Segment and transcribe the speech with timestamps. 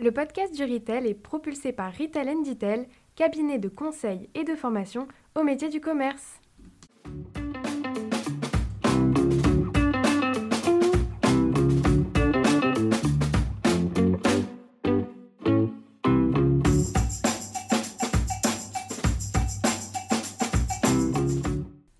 [0.00, 5.08] Le podcast du Retail est propulsé par Retail Detail, cabinet de conseil et de formation
[5.34, 6.40] au métier du commerce.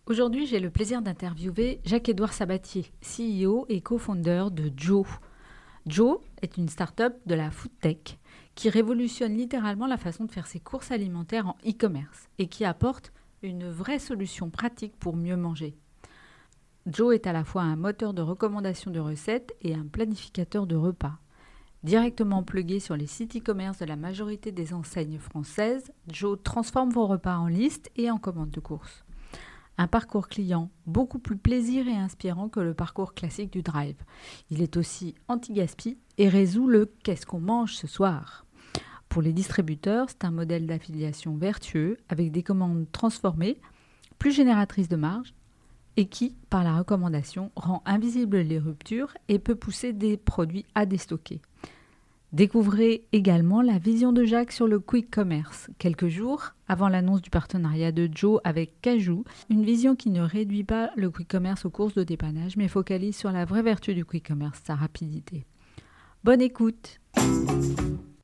[0.07, 5.05] Aujourd'hui, j'ai le plaisir d'interviewer Jacques-Édouard Sabatier, CEO et co-founder de Joe.
[5.89, 8.19] Joe est une start-up de la food tech
[8.55, 13.13] qui révolutionne littéralement la façon de faire ses courses alimentaires en e-commerce et qui apporte
[13.43, 15.77] une vraie solution pratique pour mieux manger.
[16.87, 20.77] Joe est à la fois un moteur de recommandation de recettes et un planificateur de
[20.77, 21.19] repas.
[21.85, 27.07] Directement plugué sur les sites e-commerce de la majorité des enseignes françaises, Joe transforme vos
[27.07, 29.05] repas en liste et en commande de courses.
[29.79, 33.97] Un parcours client beaucoup plus plaisir et inspirant que le parcours classique du drive.
[34.51, 38.45] Il est aussi anti-gaspi et résout le qu'est-ce qu'on mange ce soir.
[39.09, 43.61] Pour les distributeurs, c'est un modèle d'affiliation vertueux avec des commandes transformées,
[44.19, 45.33] plus génératrices de marge
[45.97, 50.87] et qui, par la recommandation, rend invisibles les ruptures et peut pousser des produits à
[50.87, 51.41] déstocker.
[52.33, 57.31] Découvrez également la vision de Jacques sur le quick commerce, quelques jours avant l'annonce du
[57.31, 61.71] partenariat de Joe avec Cajou, une vision qui ne réduit pas le quick commerce aux
[61.71, 65.47] courses de dépannage, mais focalise sur la vraie vertu du quick commerce, sa rapidité.
[66.23, 67.01] Bonne écoute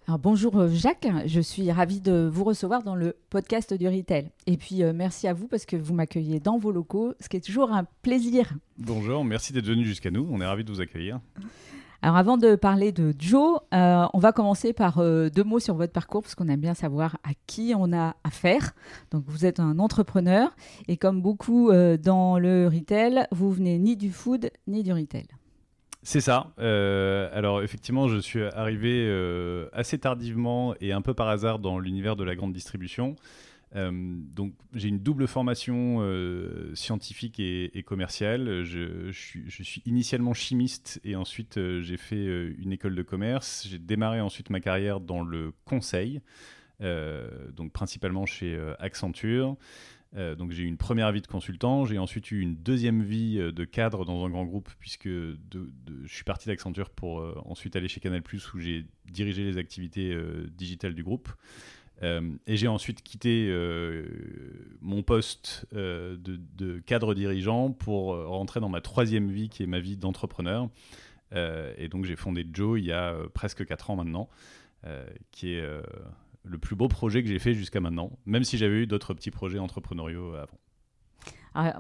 [0.07, 4.31] alors bonjour euh, Jacques, je suis ravie de vous recevoir dans le podcast du Retail.
[4.47, 7.39] Et puis euh, merci à vous parce que vous m'accueillez dans vos locaux, ce qui
[7.39, 8.53] est toujours un plaisir.
[8.77, 11.21] Bonjour, merci d'être venu jusqu'à nous, on est ravis de vous accueillir.
[12.05, 15.75] Alors avant de parler de Joe, euh, on va commencer par euh, deux mots sur
[15.75, 18.75] votre parcours parce qu'on aime bien savoir à qui on a affaire.
[19.11, 20.55] Donc vous êtes un entrepreneur
[20.87, 25.25] et comme beaucoup euh, dans le retail, vous venez ni du food ni du retail.
[26.03, 26.49] C'est ça.
[26.59, 29.09] alors effectivement, je suis arrivé
[29.73, 33.17] assez tardivement et un peu par hasard dans l'univers de la grande distribution.
[33.77, 33.91] Euh,
[34.35, 38.63] donc j'ai une double formation euh, scientifique et, commerciale.
[38.63, 42.25] Je, suis, initialement chimiste et ensuite euh, j'ai fait
[42.59, 43.67] une école de commerce.
[43.69, 46.21] J'ai démarré ensuite ma carrière dans le conseil,
[46.81, 49.57] donc principalement chez Accenture.
[50.15, 53.65] donc j'ai eu une première vie de consultant, j'ai ensuite eu une deuxième vie de
[53.65, 55.37] cadre dans un grand groupe puisque je
[56.07, 58.21] suis parti d'Accenture pour ensuite aller chez Canal⁇
[58.55, 60.17] où j'ai dirigé les activités
[60.57, 61.29] digitales du groupe.
[62.03, 64.05] Euh, et j'ai ensuite quitté euh,
[64.81, 69.81] mon poste euh, de, cadre dirigeant pour rentrer dans ma troisième vie qui est ma
[69.81, 70.69] vie d'entrepreneur.
[71.33, 74.29] et donc j'ai fondé Joe il y a presque 4 ans maintenant,
[75.31, 75.65] qui est
[76.45, 79.31] le plus beau projet que j'ai fait jusqu'à maintenant, même si j'avais eu d'autres petits
[79.31, 80.59] projets entrepreneuriaux avant.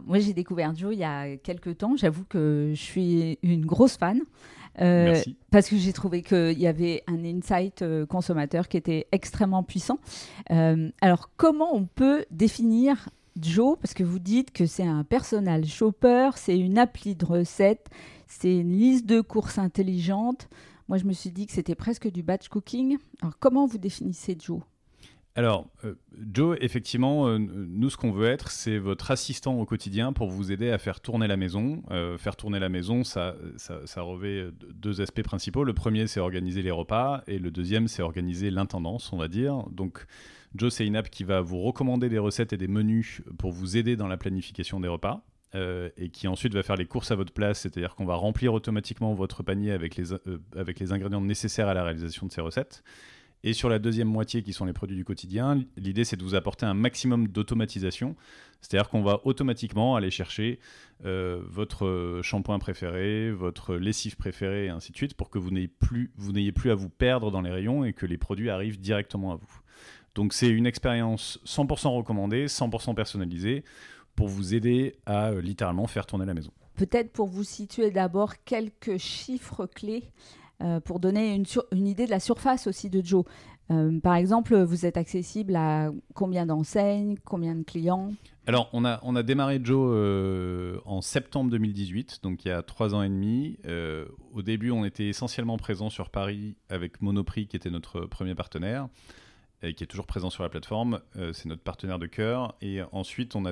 [0.06, 1.96] Moi, j'ai découvert Joe il y a quelques temps.
[1.96, 4.20] J'avoue que je suis une grosse fan.
[4.80, 5.20] Euh,
[5.50, 9.98] parce que j'ai trouvé qu'il y avait un insight euh, consommateur qui était extrêmement puissant.
[10.50, 13.08] Euh, alors, comment on peut définir
[13.40, 13.78] Joe?
[13.80, 17.88] Parce que vous dites que c'est un personal shopper, c'est une appli de recettes,
[18.26, 20.48] c'est une liste de courses intelligentes.
[20.88, 22.98] Moi, je me suis dit que c'était presque du batch cooking.
[23.22, 24.60] Alors, comment vous définissez Joe?
[25.36, 25.94] Alors, euh,
[26.32, 30.52] Joe, effectivement, euh, nous, ce qu'on veut être, c'est votre assistant au quotidien pour vous
[30.52, 31.82] aider à faire tourner la maison.
[31.90, 35.64] Euh, faire tourner la maison, ça, ça, revêt deux aspects principaux.
[35.64, 39.64] Le premier, c'est organiser les repas, et le deuxième, c'est organiser l'intendance, on va dire.
[39.72, 40.06] Donc,
[40.54, 43.76] Joe, c'est une app qui va vous recommander des recettes et des menus pour vous
[43.76, 45.24] aider dans la planification des repas.
[45.96, 49.14] et qui ensuite va faire les courses à votre place, c'est-à-dire qu'on va remplir automatiquement
[49.14, 50.12] votre panier avec les,
[50.56, 52.82] avec les ingrédients nécessaires à la réalisation de ces recettes.
[53.46, 56.34] Et sur la deuxième moitié, qui sont les produits du quotidien, l'idée c'est de vous
[56.34, 58.16] apporter un maximum d'automatisation.
[58.62, 60.58] C'est-à-dire qu'on va automatiquement aller chercher
[61.04, 65.68] euh, votre shampoing préféré, votre lessive préférée, et ainsi de suite, pour que vous n'ayez
[65.68, 66.10] plus,
[66.54, 69.60] plus à vous perdre dans les rayons et que les produits arrivent directement à vous.
[70.14, 73.62] Donc c'est une expérience 100% recommandée, 100% personnalisée,
[74.16, 76.52] pour vous aider à euh, littéralement faire tourner la maison.
[76.76, 80.04] Peut-être pour vous situer d'abord quelques chiffres clés
[80.62, 83.24] euh, pour donner une, idée de la surface aussi de Joe.
[83.72, 88.12] Euh, par exemple, vous êtes accessible à combien d'enseignes, combien de clients?
[88.46, 93.02] Alors, on a, démarré Joe euh, en septembre 2018, donc il y a trois ans
[93.02, 93.58] et demi.
[94.32, 98.88] au début, on était essentiellement présent sur Paris avec Monoprix, qui était notre premier partenaire,
[99.62, 101.00] et qui est toujours présent sur la plateforme.
[101.32, 102.54] c'est notre partenaire de cœur.
[102.60, 103.44] Et ensuite, on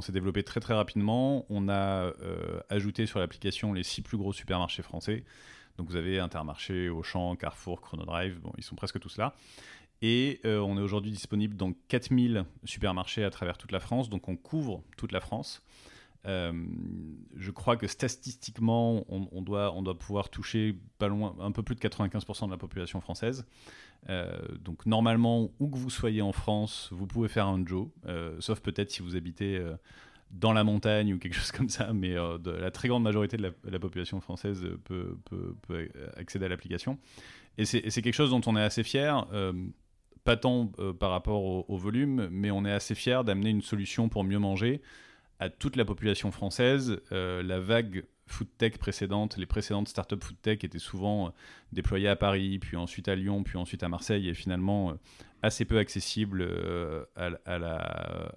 [0.00, 1.44] s'est développé très très rapidement.
[1.50, 2.12] On a
[2.70, 5.24] ajouté sur l'application les six plus gros supermarchés français.
[5.80, 9.34] Donc vous avez Intermarché, Auchan, Carrefour, Chronodrive, bon, ils sont presque tous là.
[10.02, 14.28] Et euh, on est aujourd'hui disponible dans 4000 supermarchés à travers toute la France, donc
[14.28, 15.62] on couvre toute la France.
[16.26, 22.44] je crois que statistiquement, on, doit, pouvoir toucher pas loin, un peu plus de 95%
[22.44, 23.46] de la population française.
[24.06, 27.88] donc normalement, où que vous soyez en France, vous pouvez faire un Joe,
[28.40, 29.66] sauf peut-être si vous habitez
[30.30, 33.52] dans la montagne ou quelque chose comme ça, mais de, la très grande majorité de
[33.64, 35.16] la, population française peut,
[36.16, 36.98] accéder à l'application.
[37.58, 39.26] Et c'est quelque chose dont on est assez fier
[40.24, 44.08] pas tant euh, par rapport au, volume, mais on est assez fier d'amener une solution
[44.08, 44.80] pour mieux manger
[45.38, 47.00] à toute la population française.
[47.12, 51.30] Euh, la vague food tech précédente, les précédentes startups food tech étaient souvent euh,
[51.72, 54.94] déployées à Paris, puis ensuite à Lyon, puis ensuite à Marseille, et finalement
[55.42, 56.46] assez peu accessibles
[57.16, 57.76] à, la,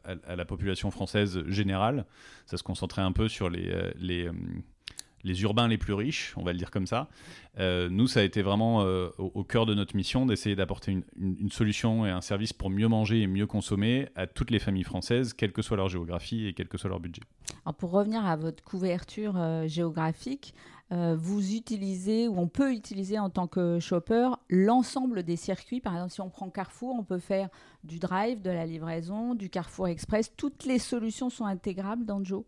[0.04, 2.06] à, la, population française générale.
[2.46, 4.30] Ça se concentrait un peu sur les, les
[5.24, 7.08] les urbains les plus riches, on va le dire comme ça.
[7.60, 11.52] Euh, nous, ça a été vraiment euh, au, cœur de notre mission d'essayer d'apporter une,
[11.52, 15.34] solution et un service pour mieux manger et mieux consommer à toutes les familles françaises,
[15.34, 17.22] quelle que soit leur géographie et quel que soit leur budget.
[17.66, 19.36] Alors pour revenir à votre couverture
[20.94, 25.82] euh, vous utilisez ou on peut utiliser en tant que shopper l'ensemble des circuits.
[25.82, 27.50] Par exemple, si on prend Carrefour, on peut faire
[27.84, 30.32] du drive, de la livraison, du Carrefour Express.
[30.38, 32.44] Toutes les solutions sont intégrables dans Joe?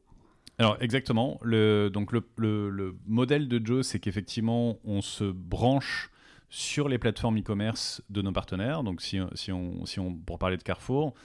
[0.59, 1.39] Alors exactement.
[1.42, 6.12] Le, donc le, modèle de Joe, c'est qu'effectivement, on se branche
[6.50, 8.83] sur les plateformes e-commerce de nos partenaires.
[8.83, 11.15] Donc si, si, on, si on, pour parler de Carrefour,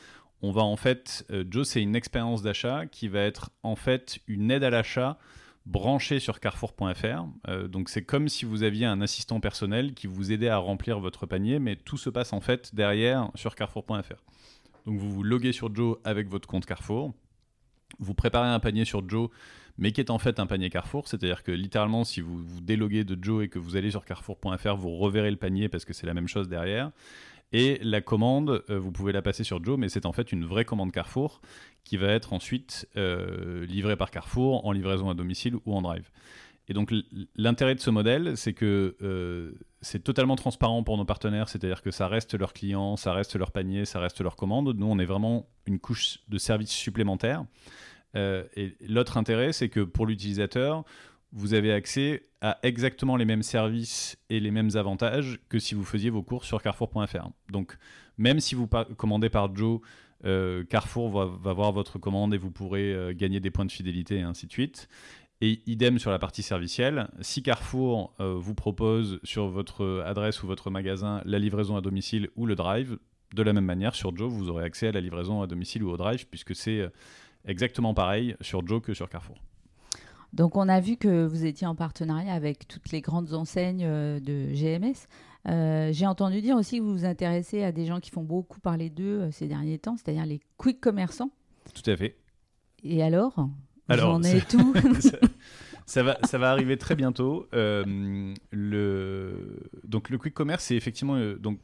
[0.40, 4.20] on va en fait, euh, Joe, c'est une expérience d'achat qui va être en fait
[4.26, 5.18] une aide à l'achat
[5.66, 7.26] branchée sur carrefour.fr.
[7.48, 11.00] Euh, donc c'est comme si vous aviez un assistant personnel qui vous aidait à remplir
[11.00, 14.22] votre panier, mais tout se passe en fait derrière sur carrefour.fr.
[14.86, 17.12] Donc vous vous loguez sur Joe avec votre compte Carrefour
[17.98, 19.30] vous préparez un panier sur Joe,
[19.78, 21.08] mais qui est en fait un panier Carrefour.
[21.08, 24.76] C'est-à-dire que littéralement, si vous vous déloguez de Joe et que vous allez sur carrefour.fr,
[24.76, 26.90] vous reverrez le panier parce que c'est la même chose derrière.
[27.52, 30.44] Et la commande, euh, vous pouvez la passer sur Joe, mais c'est en fait une
[30.44, 31.40] vraie commande Carrefour
[31.84, 36.10] qui va être ensuite euh, livrée par Carrefour en livraison à domicile ou en drive.
[36.68, 36.92] Et donc
[37.34, 41.90] l'intérêt de ce modèle, c'est que euh, c'est totalement transparent pour nos partenaires, c'est-à-dire que
[41.90, 44.76] ça reste leurs clients, ça reste leur panier, ça reste leur commande.
[44.76, 47.44] Nous, on est vraiment une couche de service supplémentaire.
[48.14, 50.84] Euh, et l'autre intérêt, c'est que pour l'utilisateur,
[51.32, 55.84] vous avez accès à exactement les mêmes services et les mêmes avantages que si vous
[55.84, 57.30] faisiez vos courses sur carrefour.fr.
[57.50, 57.76] Donc,
[58.16, 59.80] même si vous commandez par Joe,
[60.24, 64.22] euh, Carrefour va, voir votre commande et vous pourrez gagner des points de fidélité et
[64.22, 64.88] ainsi de suite.
[65.42, 70.46] Et idem sur la partie servicielle, si Carrefour euh, vous propose sur votre adresse ou
[70.46, 72.98] votre magasin la livraison à domicile ou le drive,
[73.34, 75.90] de la même manière sur Joe, vous aurez accès à la livraison à domicile ou
[75.90, 76.90] au drive, puisque c'est euh,
[77.46, 79.38] exactement pareil sur Joe que sur Carrefour.
[80.34, 84.20] Donc on a vu que vous étiez en partenariat avec toutes les grandes enseignes euh,
[84.20, 85.06] de GMS.
[85.46, 88.90] J'ai entendu dire aussi que vous vous intéressez à des gens qui font beaucoup parler
[88.90, 91.30] d'eux ces derniers temps, c'est-à-dire les quick commerçants.
[91.74, 92.16] Tout à fait.
[92.82, 93.48] Et alors
[93.90, 94.74] alors, tout.
[95.86, 97.48] ça, va, ça va arriver très bientôt.
[97.54, 101.58] Euh, le, donc le quick commerce, c'est effectivement euh, donc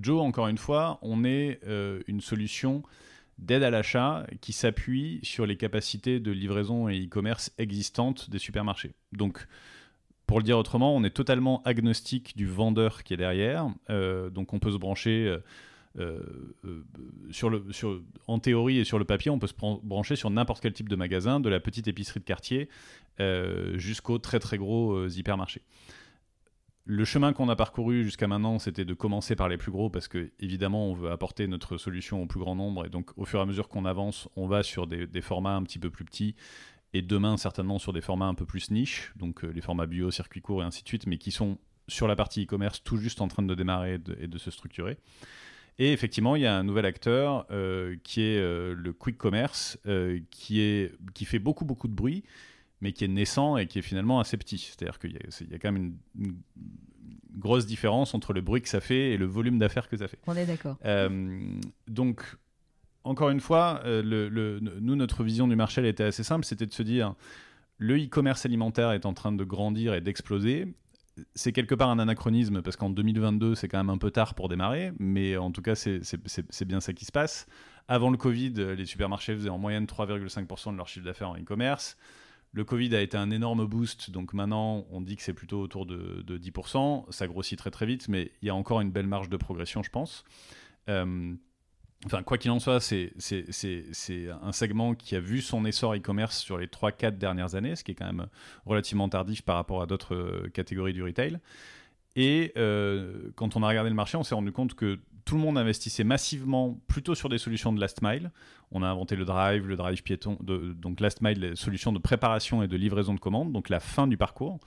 [0.00, 0.20] Joe.
[0.20, 2.82] Encore une fois, on est euh, une solution
[3.38, 8.94] d'aide à l'achat qui s'appuie sur les capacités de livraison et e-commerce existantes des supermarchés.
[9.12, 9.46] Donc
[10.26, 13.68] pour le dire autrement, on est totalement agnostique du vendeur qui est derrière.
[13.88, 15.36] donc on peut se brancher
[16.00, 16.18] euh,
[16.64, 16.82] euh,
[17.30, 17.64] sur le,
[18.26, 20.96] en théorie et sur le papier, on peut se brancher sur n'importe quel type de
[20.96, 22.68] magasin, de la petite épicerie de quartier
[23.20, 25.62] euh, jusqu'aux très très gros hypermarchés.
[26.86, 30.06] Le chemin qu'on a parcouru jusqu'à maintenant, c'était de commencer par les plus gros parce
[30.06, 33.38] que évidemment, on veut apporter notre solution au plus grand nombre et donc au fur
[33.38, 36.34] et à mesure qu'on avance, on va sur des, formats un petit peu plus petits
[36.94, 40.40] et demain certainement sur des formats un peu plus niche, donc les formats bio, circuit
[40.40, 43.28] court et ainsi de suite, mais qui sont sur la partie e-commerce tout juste en
[43.28, 44.96] train de démarrer et de se structurer.
[45.78, 49.78] Et effectivement, il y a un nouvel acteur euh, qui est euh, le quick commerce,
[49.86, 52.22] euh, qui, est, qui fait beaucoup, beaucoup de bruit,
[52.80, 54.58] mais qui est naissant et qui est finalement assez petit.
[54.58, 56.36] C'est-à-dire qu'il y, y, a quand même une,
[57.36, 60.18] grosse différence entre le bruit que ça fait et le volume d'affaires que ça fait.
[60.28, 60.78] On est d'accord.
[61.88, 62.22] donc,
[63.04, 66.72] encore une fois, le, nous, notre vision du marché elle était assez simple, c'était de
[66.72, 67.14] se dire,
[67.78, 70.74] le e-commerce alimentaire est en train de grandir et d'exploser
[71.34, 74.48] c'est quelque part un anachronisme parce qu'en 2022, c'est quand même un peu tard pour
[74.48, 77.46] démarrer, mais en tout cas, c'est bien ça qui se passe.
[77.88, 81.96] Avant le Covid, les supermarchés faisaient en moyenne 3,5% de leur chiffre d'affaires en e-commerce.
[82.52, 85.86] Le Covid a été un énorme boost, donc maintenant on dit que c'est plutôt autour
[85.86, 87.10] de, 10%.
[87.10, 89.82] Ça grossit très très vite, mais il y a encore une belle marge de progression,
[89.82, 90.24] je pense.
[90.88, 91.34] Euh,
[92.06, 93.12] Enfin, quoi qu'il en soit, c'est
[94.42, 97.92] un segment qui a vu son essor e-commerce sur les 3-4 dernières années, ce qui
[97.92, 98.26] est quand même
[98.66, 101.38] relativement tardif par rapport à d'autres euh, catégories du retail.
[102.16, 102.52] Et
[103.34, 106.04] quand on a regardé le marché, on s'est rendu compte que tout le monde investissait
[106.04, 108.30] massivement plutôt sur des solutions de last mile.
[108.70, 112.62] On a inventé le drive, le drive piéton, donc last mile, les solutions de préparation
[112.62, 114.58] et de livraison de commandes, donc la fin du parcours.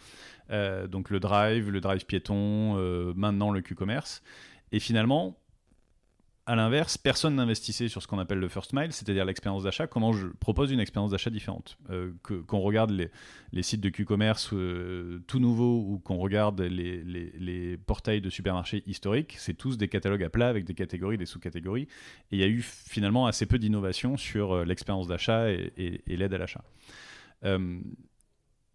[0.49, 4.23] Euh, donc le drive, le drive piéton, euh, maintenant le Q-commerce.
[4.71, 5.37] Et finalement,
[6.47, 9.85] à l'inverse, personne n'investissait sur ce qu'on appelle le first mile, c'est-à-dire l'expérience d'achat.
[9.85, 15.19] Comment je propose une expérience d'achat différente euh, Qu'on regarde les, sites de Q-commerce euh,
[15.27, 20.29] tout nouveaux ou qu'on regarde les, portails de supermarchés historiques, c'est tous des catalogues à
[20.29, 21.89] plat avec des catégories, des sous-catégories.
[22.31, 26.33] Et il y a eu finalement assez peu d'innovation sur euh, l'expérience d'achat et, l'aide
[26.33, 26.63] à l'achat.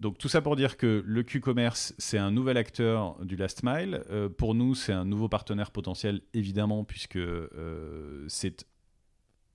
[0.02, 4.02] Donc tout ça pour dire que le Q-commerce, c'est un nouvel acteur du last mile.
[4.10, 8.66] Euh, pour nous, c'est un nouveau partenaire potentiel, évidemment, puisque euh, c'est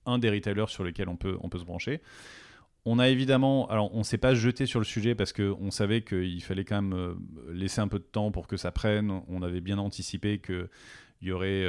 [0.06, 2.00] un des retailers sur lesquels on peut, on peut se brancher.
[2.86, 6.01] On a évidemment, alors on ne s'est pas jeté sur le sujet parce qu'on savait
[6.01, 7.13] qu'il fallait quand même euh,
[7.51, 9.22] laisser un peu de temps pour que ça prenne.
[9.27, 10.70] On avait bien anticipé qu'il
[11.24, 11.66] y aurait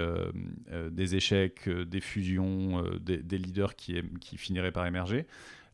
[0.92, 5.26] des échecs, des fusions, des, leaders qui, qui finiraient par émerger.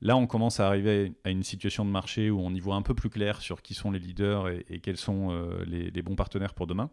[0.03, 2.83] Là, on commence à arriver à une situation de marché où on y voit un
[2.83, 6.55] peu plus clair sur qui sont les leaders et, quels sont euh, les, bons partenaires
[6.55, 6.91] pour demain.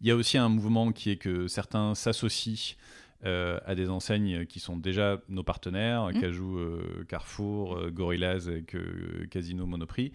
[0.00, 2.76] Il y a aussi un mouvement qui est que certains s'associent
[3.24, 6.20] euh, à des enseignes qui sont déjà nos partenaires, mmh.
[6.20, 8.76] Cajou, euh, Carrefour, Gorillaz avec
[9.30, 10.12] Casino Monoprix.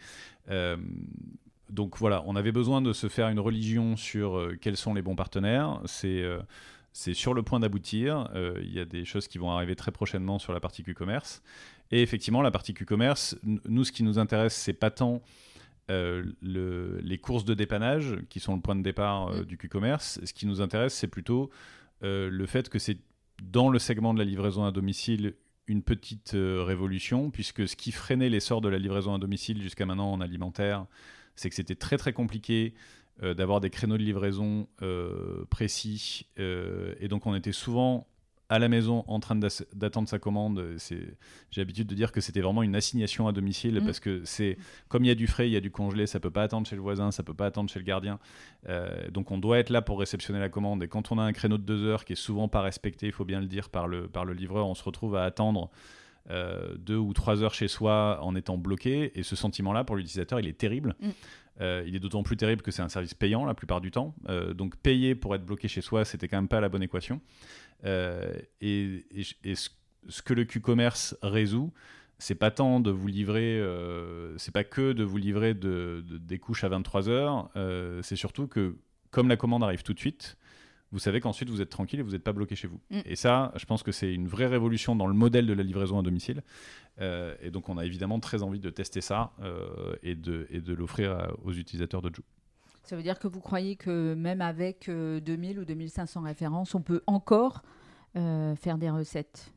[1.70, 5.16] donc voilà, on avait besoin de se faire une religion sur quels sont les bons
[5.16, 5.82] partenaires.
[5.86, 6.24] C'est
[6.98, 8.30] c'est sur le point d'aboutir.
[8.36, 11.44] Euh, il y a des choses qui vont arriver très prochainement sur la partie Q-commerce.
[11.92, 15.22] Et effectivement, la partie Q-commerce, nous, ce qui nous intéresse, c'est pas tant
[15.92, 19.46] euh, les courses de dépannage, qui sont le point de départ euh, mm.
[19.46, 20.22] du Q-commerce.
[20.24, 21.50] Ce qui nous intéresse, c'est plutôt
[22.02, 23.00] le fait que c'est
[23.44, 25.34] dans le segment de la livraison à domicile
[25.68, 30.14] une petite révolution, puisque ce qui freinait l'essor de la livraison à domicile jusqu'à maintenant
[30.14, 30.86] en alimentaire,
[31.36, 32.74] c'est que c'était très très compliqué
[33.24, 36.28] euh, d'avoir des créneaux de livraison euh, précis.
[36.38, 38.08] Euh, et donc on était souvent
[38.50, 39.40] à la maison en train
[39.74, 40.76] d'attendre sa commande.
[40.90, 41.16] J'ai
[41.56, 43.86] l'habitude de dire que c'était vraiment une assignation à domicile mmh.
[43.86, 44.58] parce que c'est
[44.90, 46.68] comme il y a du frais, il y a du congelé, ça peut pas attendre
[46.68, 48.20] chez le voisin, ça peut pas attendre chez le gardien.
[49.12, 50.84] donc on doit être là pour réceptionner la commande.
[50.84, 53.14] Et quand on a un créneau de deux heures qui est souvent pas respecté, il
[53.14, 55.72] faut bien le dire par le, par le livreur, on se retrouve à attendre.
[56.30, 60.40] deux ou trois heures chez soi en étant bloqué et ce sentiment là pour l'utilisateur
[60.40, 61.10] il est terrible mmh.
[61.62, 64.14] Euh, il est d'autant plus terrible que c'est un service payant la plupart du temps.
[64.30, 67.22] Euh, donc payer pour être bloqué chez soi, c'était quand même pas la bonne équation.
[67.86, 69.06] Euh, et,
[69.54, 71.72] ce, que le Q-commerce résout,
[72.18, 73.62] c'est pas tant de vous livrer,
[74.38, 77.50] c'est pas que de vous livrer des couches à 23 heures.
[78.04, 78.76] c'est surtout que
[79.12, 80.38] comme la commande arrive tout de suite,
[80.96, 82.80] vous savez qu'ensuite vous êtes tranquille et vous n'êtes pas bloqué chez vous.
[82.90, 83.02] Mm.
[83.04, 86.00] Et ça, je pense que c'est une vraie révolution dans le modèle de la livraison
[86.00, 86.42] à domicile.
[87.02, 90.62] Euh, et donc on a évidemment très envie de tester ça euh, et de, et
[90.62, 92.24] de l'offrir aux utilisateurs de Joe.
[92.84, 96.82] Ça veut dire que vous croyez que même avec 2000 euh, ou 2500 références, on
[96.82, 97.62] peut encore
[98.14, 99.52] faire des recettes?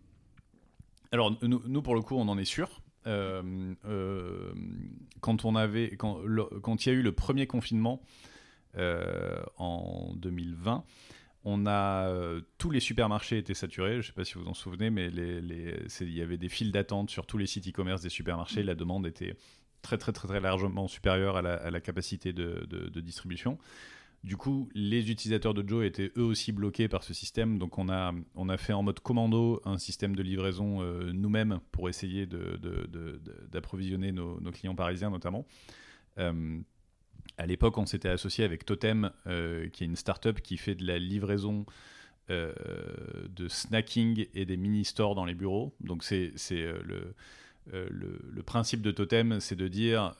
[1.12, 2.82] Alors nous, nous, pour le coup, on en est sûr.
[5.20, 6.18] quand on avait, quand,
[6.62, 8.02] quand il y a eu le premier confinement
[8.76, 10.84] en 2020,
[11.44, 13.92] on a euh, tous les supermarchés étaient saturés.
[13.92, 17.10] Je ne sais pas si vous en souvenez, mais il y avait des files d'attente
[17.10, 18.62] sur tous les sites e-commerce des supermarchés.
[18.62, 19.36] La demande était
[19.82, 23.58] très très très, très largement supérieure à la, capacité de, distribution.
[24.24, 27.56] Du coup, les utilisateurs de Joe étaient eux aussi bloqués par ce système.
[27.56, 31.60] Donc, on a, on a fait en mode commando un système de livraison euh, nous-mêmes
[31.70, 35.46] pour essayer d'approvisionner nos, nos, clients parisiens notamment.
[36.18, 36.58] Euh,
[37.36, 40.86] à l'époque, on s'était associé avec Totem, euh, qui est une startup qui fait de
[40.86, 41.66] la livraison
[42.30, 42.52] euh,
[43.28, 45.74] de snacking et des mini-stores dans les bureaux.
[45.80, 47.14] Donc, c'est euh, le,
[47.70, 50.14] le, principe de Totem, c'est de dire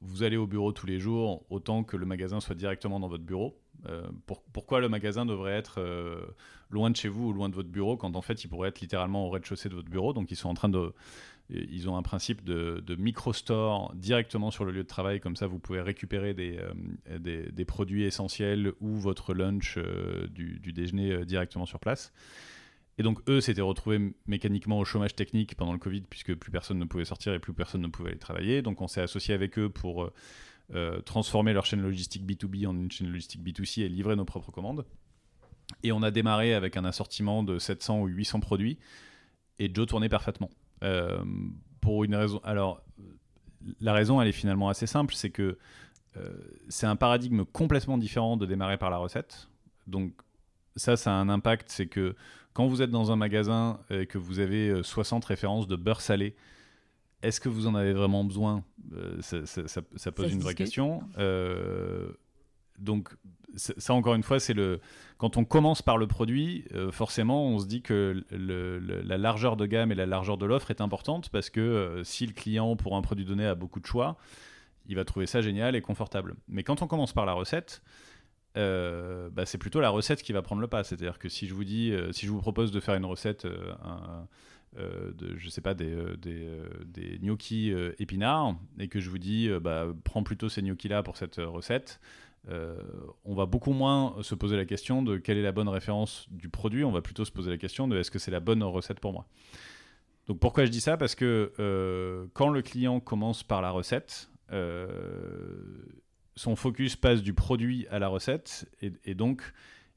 [0.00, 3.24] vous allez au bureau tous les jours, autant que le magasin soit directement dans votre
[3.24, 3.58] bureau.
[4.52, 5.80] pourquoi le magasin devrait être
[6.70, 8.80] loin de chez vous ou loin de votre bureau quand en fait il pourrait être
[8.80, 10.12] littéralement au rez-de-chaussée de votre bureau?
[10.12, 10.92] Donc, ils sont en train de
[11.48, 15.58] ils ont un principe de, micro-store directement sur le lieu de travail, comme ça vous
[15.58, 21.78] pouvez récupérer des, euh, produits essentiels ou votre lunch euh, du, déjeuner euh, directement sur
[21.78, 22.12] place.
[22.98, 26.78] Et donc eux s'étaient retrouvés mécaniquement au chômage technique pendant le Covid, puisque plus personne
[26.78, 28.62] ne pouvait sortir et plus personne ne pouvait aller travailler.
[28.62, 30.10] Donc on s'est associé avec eux pour
[31.04, 34.84] transformer leur chaîne logistique B2B en une chaîne logistique B2C et livrer nos propres commandes.
[35.82, 38.78] Et on a démarré avec un assortiment de 700 ou 800 produits,
[39.58, 40.50] et Joe tournait parfaitement.
[40.82, 41.24] Euh,
[41.80, 42.40] pour une raison.
[42.44, 42.82] Alors,
[43.80, 45.56] la raison, elle est finalement assez simple, c'est que
[46.16, 46.30] euh,
[46.68, 49.48] c'est un paradigme complètement différent de démarrer par la recette.
[49.86, 50.12] Donc,
[50.74, 52.14] ça, ça a un impact, c'est que
[52.52, 56.00] quand vous êtes dans un magasin et que vous avez 60 euh, références de beurre
[56.00, 56.34] salé,
[57.22, 58.64] est-ce que vous en avez vraiment besoin?
[59.20, 61.02] Ça, pose une vraie question.
[62.78, 63.14] donc
[63.56, 64.80] ça encore une fois, c'est le
[65.18, 69.64] quand on commence par le produit, euh, forcément, on se dit que la largeur de
[69.66, 72.96] gamme et la largeur de l'offre est importante parce que euh, si le client pour
[72.96, 74.18] un produit donné a beaucoup de choix,
[74.88, 76.36] il va trouver ça génial et confortable.
[76.48, 77.82] Mais quand on commence par la recette,
[78.58, 80.84] euh, bah, c'est plutôt la recette qui va prendre le pas.
[80.84, 83.46] C'est-à-dire que si je vous dis, si je vous propose de faire une recette,
[84.76, 86.46] de, je sais pas, des, des,
[86.84, 91.36] des gnocchis épinards, et que je vous dis, bah, prends plutôt ces gnocchis-là pour cette
[91.36, 92.00] recette,
[92.48, 92.76] euh,
[93.24, 96.48] on va beaucoup moins se poser la question de quelle est la bonne référence du
[96.48, 99.00] produit, on va plutôt se poser la question de est-ce que c'est la bonne recette
[99.00, 99.26] pour moi.
[100.28, 100.96] Donc pourquoi je dis ça?
[100.96, 105.56] Parce que euh, quand le client commence par la recette, euh,
[106.36, 109.42] son focus passe du produit à la recette et, donc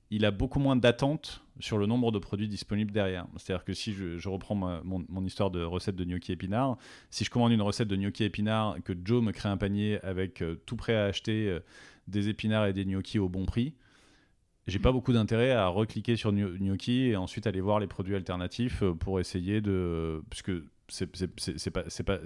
[0.10, 3.28] il a beaucoup moins d'attente sur le nombre de produits disponibles derrière.
[3.38, 6.78] C'est-à-dire que si je, reprends mon, histoire de recette de gnocchi épinard,
[7.12, 10.42] si je commande une recette de gnocchi épinard, que Joe me crée un panier avec
[10.66, 11.60] tout prêt à acheter,
[12.10, 13.74] des épinards et des gnocchis au bon prix,
[14.68, 18.84] j'ai pas beaucoup d'intérêt à recliquer sur gnocchi et ensuite aller voir les produits alternatifs
[18.84, 20.22] euh, pour essayer de.
[20.30, 20.52] Puisque
[20.88, 22.20] c'est pas, pas,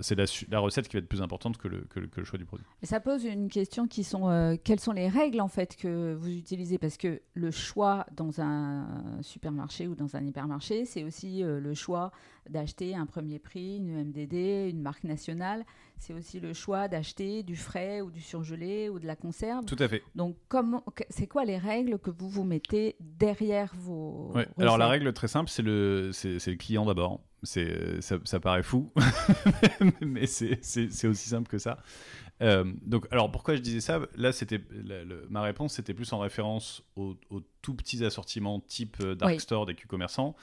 [0.00, 0.16] c'est
[0.50, 2.66] la, recette qui va être plus importante que le, que le, choix du produit.
[2.82, 6.14] Et ça pose une question qui sont euh, quelles sont les règles en fait que
[6.14, 6.78] vous utilisez?
[6.78, 8.86] Parce que le choix dans un
[9.22, 12.12] supermarché ou dans un hypermarché, c'est aussi euh, le choix
[12.48, 15.64] d'acheter un premier prix, une MDD, une marque nationale.
[15.98, 19.64] C'est aussi le choix d'acheter du frais ou du surgelé ou de la conserve.
[19.66, 20.02] Tout à fait.
[20.14, 25.12] Donc comment, c'est quoi les règles que vous vous mettez derrière vos Alors la règle
[25.12, 28.92] très simple, c'est le, c'est, le client d'abord c'est ça, ça, paraît fou,
[30.00, 30.58] mais c'est
[31.06, 31.82] aussi simple que ça.
[32.42, 34.00] Euh, donc, alors pourquoi je disais ça?
[34.16, 34.60] Là, c'était
[35.28, 37.16] ma réponse, c'était plus en référence aux,
[37.62, 40.34] tout petits assortiments type euh, dark store des Q-commerçants,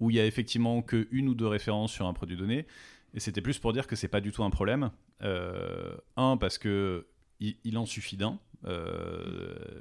[0.00, 2.66] où il y a effectivement que une ou deux références sur un produit donné.
[3.14, 4.90] Et c'était plus pour dire que c'est pas du tout un problème.
[5.22, 7.06] Euh, un, parce que
[7.40, 8.38] il, en suffit d'un.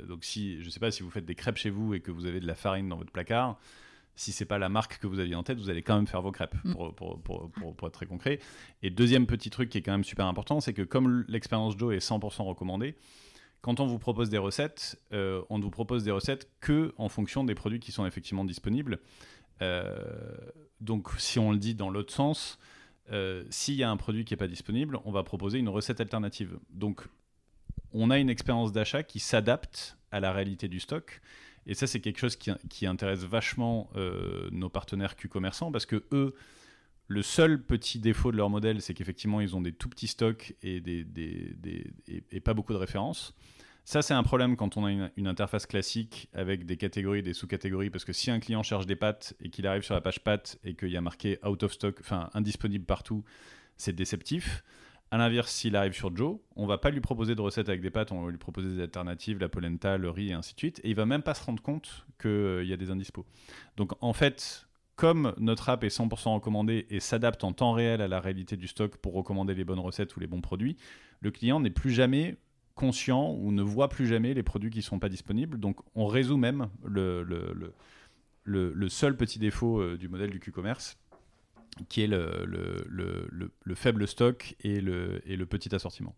[0.08, 2.25] donc si, je sais pas, si vous faites des crêpes chez vous et que vous
[2.25, 3.58] avez de la farine dans votre placard,
[4.15, 6.22] si c'est pas la marque que vous aviez en tête, vous allez quand même faire
[6.22, 6.74] vos crêpes, mm.
[6.74, 8.39] pour, pour, pour, pour, être très concret.
[8.81, 11.93] Et deuxième petit truc qui est quand même super important, c'est que comme l'expérience Joe
[11.95, 12.95] est 100% recommandée,
[13.62, 17.10] quand on vous propose des recettes, euh, on ne vous propose des recettes que en
[17.10, 19.00] fonction des produits qui sont effectivement disponibles.
[19.62, 19.97] Euh,
[20.82, 22.60] donc si on le dit dans l'autre sens,
[23.12, 25.99] euh, s'il y a un produit qui n'est pas disponible, on va proposer une recette
[25.99, 26.60] alternative.
[26.69, 27.08] Donc
[27.91, 31.21] on a une expérience d'achat qui s'adapte à la réalité du stock
[31.67, 36.36] et ça, c'est quelque chose qui, intéresse vachement euh, nos partenaires Q-commerçants parce que eux,
[37.08, 40.56] le seul petit défaut de leur modèle, c'est qu'effectivement, ils ont des tout petits stocks
[40.63, 40.82] et,
[42.32, 43.36] et, pas beaucoup de références.
[43.84, 47.91] Ça, c'est un problème quand on a une, interface classique avec des catégories, des sous-catégories,
[47.91, 50.58] parce que si un client cherche des pâtes et qu'il arrive sur la page pâtes
[50.63, 53.23] et qu'il y a marqué out of stock, enfin indisponible partout,
[53.78, 54.63] c'est déceptif.
[55.15, 57.89] À l'inverse, s'il arrive sur Joe, on va pas lui proposer de recettes avec des
[57.89, 60.82] pâtes, on va lui proposer des alternatives, la polenta, le riz et ainsi de suite.
[60.84, 63.25] Et il va même pas se rendre compte qu'il euh, y a des indispos.
[63.78, 68.10] Donc en fait, comme notre app est 100% recommandée et s'adapte en temps réel à
[68.10, 70.75] la réalité du stock pour recommander les bonnes recettes ou les bons produits,
[71.21, 72.36] le client n'est plus jamais
[72.73, 75.62] conscient ou ne voit plus jamais les produits qui ne sont pas disponibles.
[75.62, 77.71] Donc on résout même le,
[78.89, 80.97] seul petit défaut euh, du modèle du Q-commerce
[81.89, 86.15] qui est le, le, le, faible stock et le, et le petit assortiment.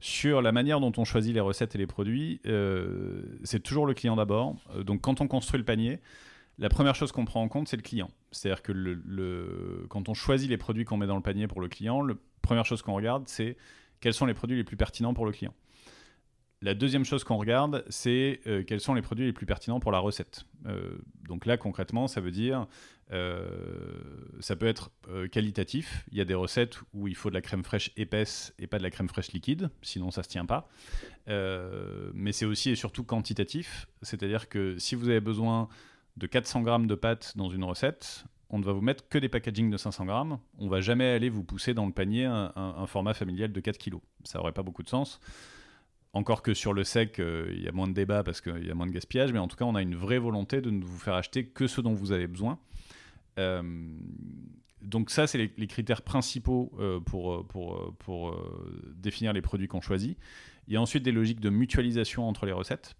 [0.00, 3.94] Sur la manière dont on choisit les recettes et les produits, euh, c'est toujours le
[3.94, 4.56] client d'abord.
[4.74, 6.00] Euh, donc quand on construit le panier,
[6.58, 8.10] la première chose qu'on prend en compte, c'est le client.
[8.30, 11.68] C'est-à-dire que le, quand on choisit les produits qu'on met dans le panier pour le
[11.68, 13.56] client, la première chose qu'on regarde, c'est
[14.00, 15.54] quels sont les produits les plus pertinents pour le client.
[16.62, 19.90] La deuxième chose qu'on regarde, c'est euh, quels sont les produits les plus pertinents pour
[19.90, 20.44] la recette.
[20.66, 20.96] Euh,
[21.28, 22.68] donc là, concrètement, ça veut dire,
[23.10, 23.50] euh,
[24.38, 24.92] ça peut être
[25.32, 26.04] qualitatif.
[26.12, 28.78] Il y a des recettes où il faut de la crème fraîche épaisse et pas
[28.78, 30.68] de la crème fraîche liquide, sinon ça ne se tient pas.
[31.26, 35.68] mais c'est aussi et surtout quantitatif, c'est-à-dire que si vous avez besoin
[36.16, 39.28] de 400 grammes de pâtes dans une recette, on ne va vous mettre que des
[39.28, 40.38] packagings de 500 grammes.
[40.58, 43.96] On va jamais aller vous pousser dans le panier un, format familial de 4 kg.
[44.24, 45.20] Ça n'aurait pas beaucoup de sens.
[46.14, 48.70] Encore que sur le sec, euh, il y a moins de débats parce qu'il y
[48.70, 50.84] a moins de gaspillage, mais en tout cas, on a une vraie volonté de ne
[50.84, 52.58] vous faire acheter que ce dont vous avez besoin.
[53.38, 53.62] Euh,
[54.82, 57.46] donc ça, c'est les, critères principaux euh, pour,
[58.94, 60.18] définir les produits qu'on choisit.
[60.68, 62.94] Il y a ensuite des logiques de mutualisation entre les recettes.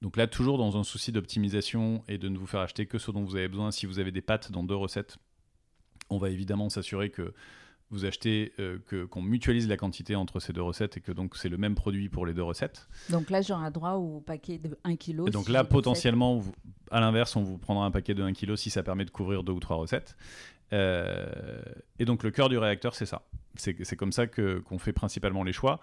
[0.00, 3.10] Donc là, toujours dans un souci d'optimisation et de ne vous faire acheter que ce
[3.10, 3.70] dont vous avez besoin.
[3.70, 5.18] Si vous avez des pâtes dans deux recettes,
[6.08, 7.34] on va évidemment s'assurer que
[7.90, 11.36] vous achetez, euh, que, qu'on mutualise la quantité entre ces deux recettes et que donc
[11.36, 12.88] c'est le même produit pour les deux recettes.
[13.10, 15.28] Donc là, j'aurai droit au paquet de 1 kg.
[15.28, 16.42] Et donc là, potentiellement,
[16.90, 19.44] à l'inverse, on vous prendra un paquet de 1 kg si ça permet de couvrir
[19.44, 20.16] deux ou trois recettes.
[20.72, 21.62] Euh,
[21.98, 23.22] et donc le cœur du réacteur, c'est ça.
[23.56, 25.80] C'est, c'est comme ça que, qu'on fait principalement les choix.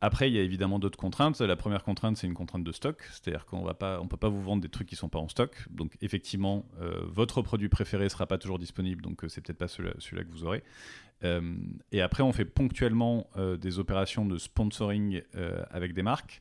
[0.00, 1.40] Après, il y a évidemment d'autres contraintes.
[1.40, 4.62] La première contrainte, c'est une contrainte de stock, c'est-à-dire qu'on on peut pas vous vendre
[4.62, 5.66] des trucs qui sont pas en stock.
[5.70, 9.68] Donc effectivement, euh, votre produit préféré sera pas toujours disponible, donc euh, c'est peut-être pas
[9.68, 10.62] celui-là que vous aurez.
[11.22, 11.54] Euh,
[11.92, 13.28] et après, on fait ponctuellement
[13.60, 15.22] des opérations de sponsoring
[15.70, 16.40] avec des marques.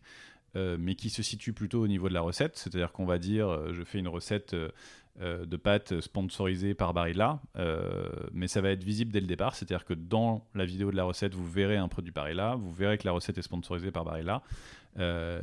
[0.55, 3.83] mais qui se situent plutôt au niveau de la recette, c'est-à-dire qu'on va dire je
[3.83, 4.55] fais une recette
[5.21, 9.55] euh, de pâtes sponsorisées par Barilla, euh, mais ça va être visible dès le départ,
[9.55, 12.97] c'est-à-dire que dans la vidéo de la recette, vous verrez un produit Barilla, vous verrez
[12.97, 14.41] que la recette est sponsorisée par Barilla,
[14.97, 15.41] euh,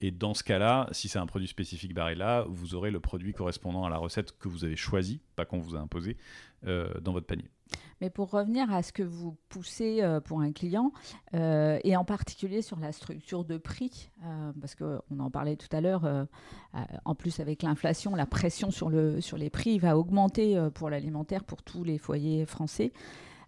[0.00, 3.84] et dans ce cas-là, si c'est un produit spécifique Barilla, vous aurez le produit correspondant
[3.84, 6.16] à la recette que vous avez choisi, pas qu'on vous a imposé,
[6.62, 7.48] dans votre panier.
[8.00, 10.92] Mais pour revenir à ce que vous poussez euh, pour un client,
[11.34, 15.74] euh, et en particulier sur la structure de prix, euh, parce qu'on en parlait tout
[15.74, 16.26] à l'heure,
[17.04, 21.44] en plus avec l'inflation, la pression sur, le, sur les prix va augmenter pour l'alimentaire
[21.44, 22.92] pour tous les foyers français.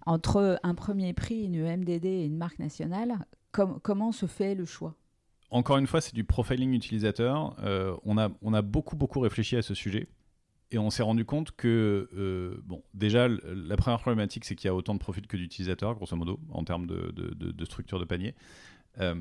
[0.07, 4.95] Entre un premier prix, une MDD et une marque nationale, comment se fait le choix?
[5.51, 7.57] Encore une fois, c'est du profiling utilisateur.
[8.05, 10.09] on, a, on a beaucoup, beaucoup réfléchi à ce sujet.
[10.71, 14.71] Et on s'est rendu compte que, euh, bon, déjà, la première problématique, c'est qu'il y
[14.71, 18.35] a autant de profils que d'utilisateurs, grosso modo, en termes de, de, structure de panier.
[19.01, 19.15] Euh,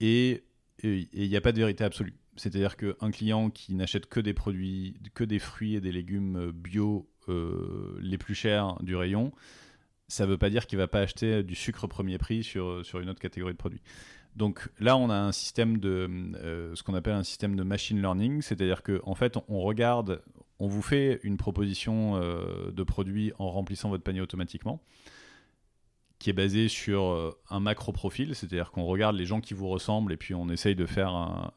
[0.00, 0.42] et
[0.82, 2.14] il n'y a pas de vérité absolue.
[2.36, 7.08] C'est-à-dire qu'un client qui n'achète que des produits, que des fruits et des légumes bio
[7.28, 9.32] euh, les plus chers du rayon,
[10.08, 12.84] ça ne veut pas dire qu'il ne va pas acheter du sucre premier prix sur,
[12.84, 13.80] sur une autre catégorie de produits.
[14.34, 18.42] Donc là, on a un système de ce qu'on appelle un système de machine learning,
[18.42, 20.20] c'est-à-dire qu'en en fait, on regarde,
[20.58, 24.80] on vous fait une proposition euh, de produit en remplissant votre panier automatiquement
[26.20, 29.68] qui est basée sur euh, un macro profil, c'est-à-dire qu'on regarde les gens qui vous
[29.68, 31.52] ressemblent et puis on essaye de faire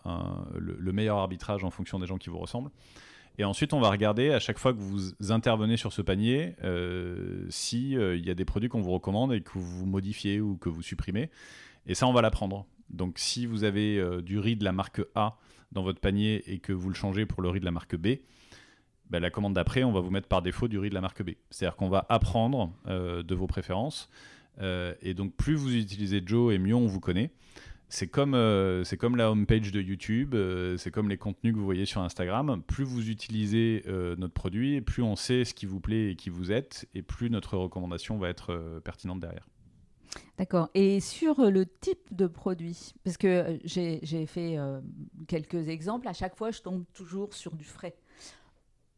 [0.58, 2.72] le, meilleur arbitrage en fonction des gens qui vous ressemblent.
[3.38, 7.46] Et ensuite, on va regarder à chaque fois que vous intervenez sur ce panier euh,
[7.50, 10.82] s'il y a des produits qu'on vous recommande et que vous modifiez ou que vous
[10.82, 11.30] supprimez.
[11.86, 12.66] Et ça, on va l'apprendre.
[12.90, 15.38] Donc, si vous avez du riz de la marque A
[15.72, 18.18] dans votre panier et que vous le changez pour le riz de la marque B,
[19.10, 21.24] bah, la commande d'après, on va vous mettre par défaut du riz de la marque
[21.24, 21.32] B.
[21.50, 24.10] C'est-à-dire qu'on va apprendre euh, de vos préférences.
[24.60, 27.32] Euh, et donc, plus vous utilisez Joe et mieux on vous connaît.
[27.90, 30.36] C'est comme, euh, c'est comme la homepage de YouTube,
[30.78, 32.62] c'est comme les contenus que vous voyez sur Instagram.
[32.68, 33.84] Plus vous utilisez
[34.18, 37.30] notre produit, plus on sait ce qui vous plaît et qui vous êtes, et plus
[37.30, 39.48] notre recommandation va être pertinente derrière.
[40.38, 40.70] D'accord.
[40.74, 44.58] Et sur le type de produit, parce que j'ai fait
[45.30, 47.96] quelques exemples, à chaque fois je tombe toujours sur du frais.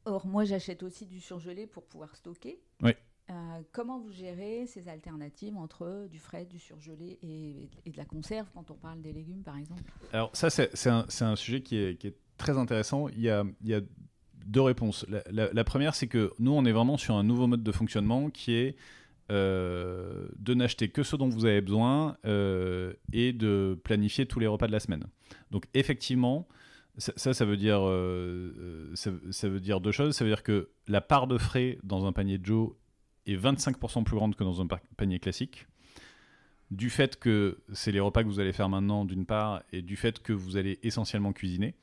[0.10, 2.60] Or, moi, j'achète aussi du surgelé pour pouvoir stocker.
[2.82, 2.92] Oui.
[3.30, 3.34] Euh,
[3.72, 8.72] comment vous gérez ces alternatives entre du frais, du surgelé et, de la conserve quand
[8.72, 9.84] on parle des légumes, par exemple?
[10.12, 13.08] Alors, ça, c'est un, un, sujet qui est, qui est, très intéressant.
[13.10, 13.82] Il y a, il y a
[14.48, 15.06] deux réponses.
[15.30, 18.54] La, première, c'est que nous, on est vraiment sur un nouveau mode de fonctionnement qui
[18.54, 18.76] est
[19.32, 24.48] euh, de n'acheter que ce dont vous avez besoin euh, et de planifier tous les
[24.48, 25.04] repas de la semaine.
[25.52, 26.48] Donc, effectivement,
[27.00, 30.16] ça, ça, veut dire, euh, euh, ça, veut dire deux choses.
[30.16, 32.72] Ça veut dire que la part de frais dans un panier Joe
[33.26, 35.68] est 25% plus grande que dans un panier classique.
[36.72, 39.96] Du fait que c'est les repas que vous allez faire maintenant, d'une part, et du
[39.96, 41.74] fait que vous allez essentiellement cuisiner.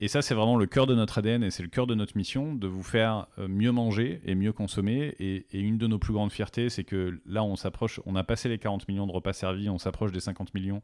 [0.00, 2.16] Et ça, c'est vraiment le cœur de notre ADN et c'est le cœur de notre
[2.16, 5.14] mission, de vous faire euh, mieux manger et mieux consommer.
[5.18, 8.24] Et, et une de nos plus grandes fiertés, c'est que là, on s'approche, on a
[8.24, 10.82] passé les 40 millions de repas servis, on s'approche des 50 millions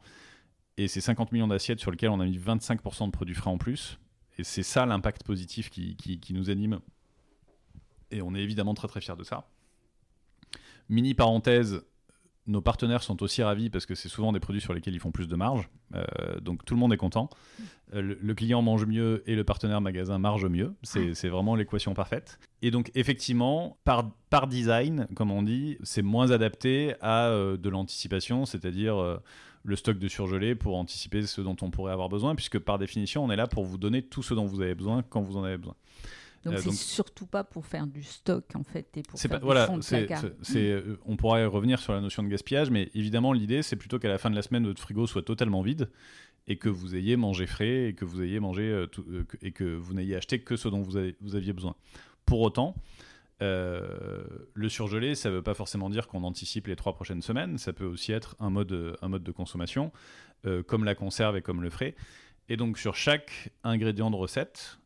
[0.76, 3.58] et c'est 50 millions d'assiettes sur lesquelles on a mis 25% de produits frais en
[3.58, 3.98] plus.
[4.38, 6.80] Et c'est ça l'impact positif qui, qui, nous anime.
[8.10, 9.46] Et on est évidemment très très fiers de ça.
[10.88, 11.84] Mini parenthèse,
[12.46, 15.12] nos partenaires sont aussi ravis parce que c'est souvent des produits sur lesquels ils font
[15.12, 15.68] plus de marge.
[15.94, 16.04] Euh,
[16.40, 17.30] donc tout le monde est content.
[17.94, 20.74] Euh, le, client mange mieux et le partenaire magasin marge mieux.
[20.82, 22.40] C'est vraiment l'équation parfaite.
[22.60, 27.68] Et donc effectivement, par, par design, comme on dit, c'est moins adapté à euh, de
[27.68, 29.20] l'anticipation, c'est-à-dire
[29.64, 33.24] le stock de surgelé pour anticiper ce dont on pourrait avoir besoin, puisque par définition,
[33.24, 35.44] on est là pour vous donner tout ce dont vous avez besoin quand vous en
[35.44, 35.74] avez besoin.
[36.44, 39.66] Donc, euh, c'est surtout pas pour faire du stock en fait et pour faire voilà,
[39.66, 43.76] fond de euh, on pourrait revenir sur la notion de gaspillage, mais évidemment l'idée c'est
[43.76, 45.88] plutôt qu'à la fin de la semaine votre frigo soit totalement vide
[46.46, 48.86] et que vous ayez mangé frais et que vous ayez mangé euh,
[49.40, 51.76] et que vous n'ayez acheté que ce dont vous, avez, vous aviez besoin.
[52.26, 52.74] Pour autant,
[53.44, 57.58] euh, le surgelé, ça ne veut pas forcément dire qu'on anticipe les trois prochaines semaines,
[57.58, 59.92] ça peut aussi être un mode, de consommation,
[60.46, 61.94] euh, comme la conserve et comme le frais.
[62.48, 64.78] Et donc sur chaque ingrédient de recette,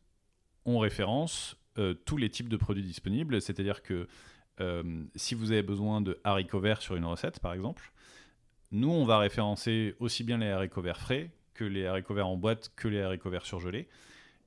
[0.64, 4.06] on référence euh, tous les types de produits disponibles, c'est-à-dire que
[5.14, 7.92] si vous avez besoin de haricots verts sur une recette, par exemple,
[8.72, 12.36] nous, on va référencer aussi bien les haricots verts frais que les haricots verts en
[12.36, 13.88] boîte que les haricots verts surgelés.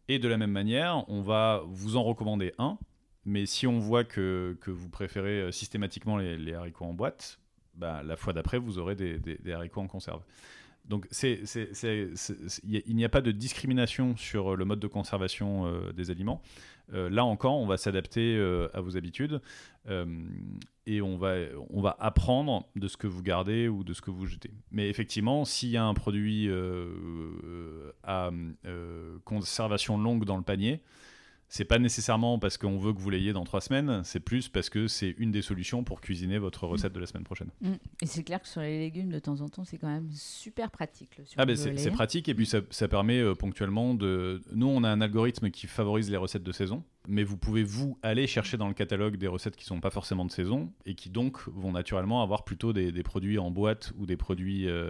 [0.09, 2.77] Et de la même manière, on va vous en recommander un
[3.25, 7.39] mais si on voit que, que vous préférez euh, systématiquement les, haricots en boîte,
[7.75, 10.21] bah, la fois d'après, vous aurez des, haricots en conserve.
[10.85, 16.41] Donc il n'y a pas de discrimination sur le mode de conservation des aliments.
[16.91, 18.35] là encore, on va s'adapter
[18.73, 19.41] à vos habitudes
[20.87, 21.35] et on va,
[21.69, 24.51] on va apprendre de ce que vous gardez ou de ce que vous jetez.
[24.71, 26.49] Mais effectivement, s'il y a un produit
[28.03, 28.31] à
[29.23, 30.81] conservation longue dans le panier,
[31.51, 34.69] c'est pas nécessairement parce qu'on veut que vous l'ayez dans trois semaines, c'est plus parce
[34.69, 37.49] que c'est une des solutions pour cuisiner votre recette de la semaine prochaine.
[37.59, 37.73] Mm.
[38.01, 40.71] Et c'est clair que sur les légumes, de temps en temps, c'est quand même super
[40.71, 41.17] pratique.
[41.17, 44.41] Le ah ben c'est pratique et puis ça, ça permet euh, ponctuellement de...
[44.53, 47.97] Nous, on a un algorithme qui favorise les recettes de saison, mais vous pouvez, vous,
[48.01, 51.09] aller chercher dans le catalogue des recettes qui sont pas forcément de saison et qui
[51.09, 54.89] donc vont naturellement avoir plutôt des, produits en boîte ou des produits euh,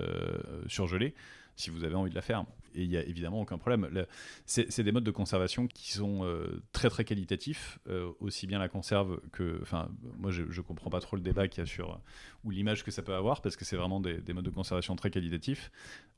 [0.68, 1.16] surgelés
[1.56, 4.06] si vous avez envie de la faire et il n'y a évidemment aucun problème.
[4.46, 8.70] C'est des modes de conservation qui sont euh, très très qualitatifs, euh, aussi bien la
[8.70, 9.60] conserve que.
[9.62, 12.00] Enfin, moi je ne comprends pas trop le débat qu'il y a sur.
[12.44, 15.12] ou l'image que ça peut avoir, parce que c'est vraiment des, modes de conservation très
[15.12, 15.72] qualitatifs,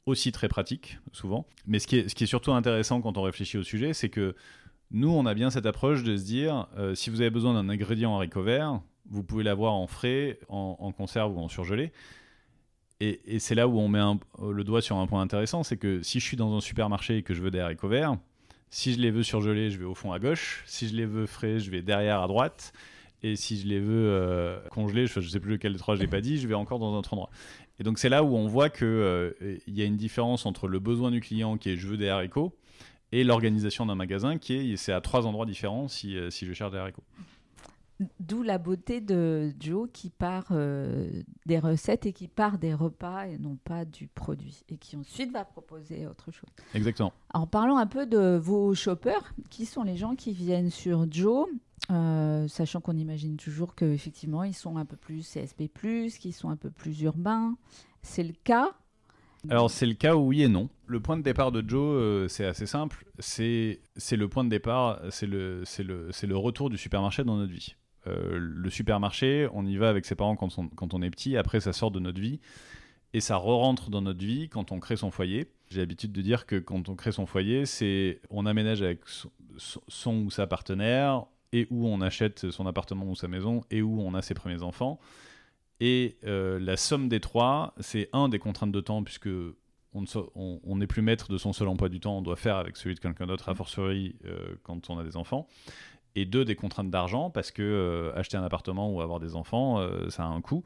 [0.06, 1.48] aussi très pratiques, souvent.
[1.66, 4.10] Mais ce qui est, ce qui est surtout intéressant quand on réfléchit au sujet, c'est
[4.10, 4.36] que
[4.92, 7.70] nous, on a bien cette approche de se dire euh, si vous avez besoin d'un
[7.70, 11.92] ingrédient haricot vert, vous pouvez l'avoir en frais, en conserve ou en surgelé
[13.26, 14.00] et, c'est là où on met
[14.42, 17.24] le doigt sur un point intéressant, c'est que si je suis dans un supermarché et
[17.24, 18.18] que je veux des haricots verts,
[18.70, 20.64] si je les veux surgelés, je vais au fond à gauche.
[20.66, 22.74] Si je les veux frais, je vais derrière à droite.
[23.22, 26.02] Et si je les veux euh, congelés, je ne sais plus lequel des trois je
[26.02, 27.30] n'ai pas dit, je vais encore dans un autre endroit.
[27.80, 29.32] Et donc c'est là où on voit qu'il euh,
[29.68, 32.54] y a une différence entre le besoin du client qui est je veux des haricots
[33.12, 36.54] et l'organisation d'un magasin qui est c'est à trois endroits différents si, euh, si je
[36.54, 37.04] cherche des haricots.
[38.20, 43.28] D'où la beauté de Joe qui part euh, des recettes et qui part des repas
[43.28, 46.50] et non pas du produit et qui ensuite va proposer autre chose.
[46.74, 47.14] Exactement.
[47.34, 51.48] En parlant un peu de vos shoppers, qui sont les gens qui viennent sur Joe
[51.92, 55.70] euh, sachant qu'on imagine toujours qu'effectivement ils sont un peu plus CSP+,
[56.20, 57.58] qu'ils sont un peu plus urbains.
[58.02, 58.72] C'est le cas?
[59.50, 60.70] Alors c'est le cas oui et non.
[60.88, 63.06] Le point de départ de Joe, euh, c'est assez simple.
[63.20, 63.80] C'est
[64.12, 67.76] le point de départ, c'est le, le, le retour du supermarché dans notre vie.
[68.08, 71.74] Euh, le supermarché, on y va avec ses parents quand on, est petit, après ça
[71.74, 72.40] sort de notre vie
[73.14, 75.48] et ça re-rentre dans notre vie quand on crée son foyer.
[75.70, 79.02] J'ai l'habitude de dire que quand on crée son foyer, c'est on aménage avec
[79.58, 84.02] son, ou sa partenaire et où on achète son appartement ou sa maison et où
[84.02, 85.00] on a ses premiers enfants.
[85.80, 89.30] Et euh, la somme des trois, c'est un des contraintes de temps puisque
[89.94, 92.96] on n'est plus maître de son seul emploi du temps, on doit faire avec celui
[92.96, 95.48] de quelqu'un d'autre, a fortiori euh, quand on a des enfants
[96.16, 99.80] et deux des contraintes d'argent parce que euh, acheter un appartement ou avoir des enfants
[99.80, 100.64] euh, ça a un coût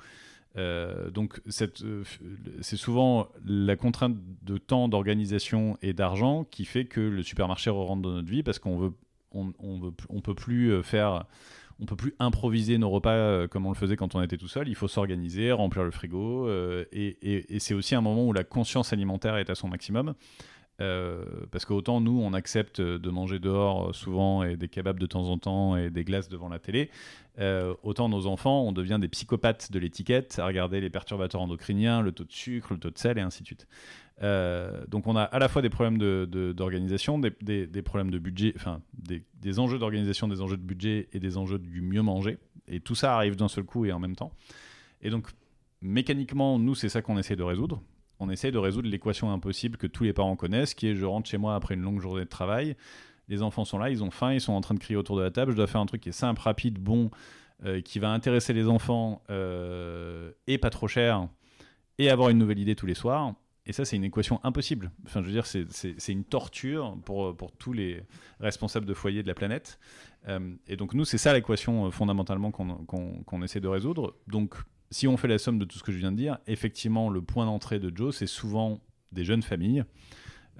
[0.58, 7.22] euh, donc c'est souvent la contrainte de temps d'organisation et d'argent qui fait que le
[7.22, 8.94] supermarché rentre dans notre vie parce qu'on veut
[9.34, 11.26] on, peut plus faire
[11.80, 14.68] on peut plus improviser nos repas comme on le faisait quand on était tout seul.
[14.68, 16.50] Il faut s'organiser, remplir le frigo.
[16.50, 20.16] et c'est aussi un moment où la conscience alimentaire est à son maximum.
[20.80, 25.08] Euh, parce qu'autant nous, on accepte de manger dehors euh, souvent et des kebabs de
[25.08, 26.92] temps en temps et des glaces devant la télé,
[27.40, 32.02] euh, autant nos enfants, on devient des psychopathes de l'étiquette à regarder les perturbateurs endocriniens,
[32.02, 33.68] le taux de sucre, le taux de sel et ainsi de suite.
[34.88, 35.98] donc on a à la fois des problèmes
[36.54, 40.64] d'organisation, de, des, des, problèmes de budget, enfin des, des enjeux d'organisation, des enjeux de
[40.64, 42.38] budget et des enjeux du mieux manger.
[42.68, 44.32] Et tout ça arrive d'un seul coup et en même temps.
[45.02, 45.28] Et donc
[45.82, 47.82] mécaniquement, nous, c'est ça qu'on essaie de résoudre
[48.20, 51.30] on essaie de résoudre l'équation impossible que tous les parents connaissent, qui est je rentre
[51.30, 52.76] chez moi après une longue journée de travail,
[53.28, 55.22] les enfants sont là, ils ont faim, ils sont en train de crier autour de
[55.22, 57.12] la table, je dois faire un truc qui est simple, rapide, bon,
[57.66, 61.28] euh, qui va intéresser les enfants euh, et pas trop cher,
[61.98, 63.34] et avoir une nouvelle idée tous les soirs.
[63.66, 64.92] Et ça, c'est une équation impossible.
[65.06, 68.02] Enfin, je veux dire, c'est une torture pour, tous les
[68.40, 69.78] responsables de foyer de la planète.
[70.30, 74.16] Euh, et donc, nous, c'est ça l'équation fondamentalement qu'on essaie de résoudre.
[74.28, 74.56] Donc,
[74.92, 77.22] si on fait la somme de tout ce que je viens de dire, effectivement, le
[77.22, 78.80] point d'entrée de Joe, c'est souvent
[79.12, 79.84] des jeunes familles.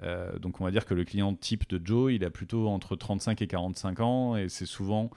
[0.02, 2.96] Euh, donc on va dire que le client type de Joe, il a plutôt entre
[2.96, 5.10] 35 et 45 ans, et c'est souvent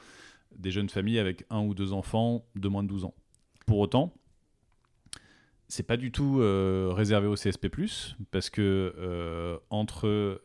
[0.55, 3.13] des jeunes familles avec un ou deux enfants de moins de 12 ans.
[3.65, 4.13] Pour autant,
[5.67, 7.67] c'est pas du tout euh, réservé au CSP+,
[8.31, 10.41] parce que euh, entre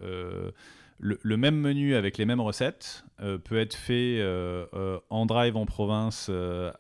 [0.99, 5.57] le, même menu avec les mêmes recettes euh, peut être fait euh, euh, en drive
[5.57, 6.31] en province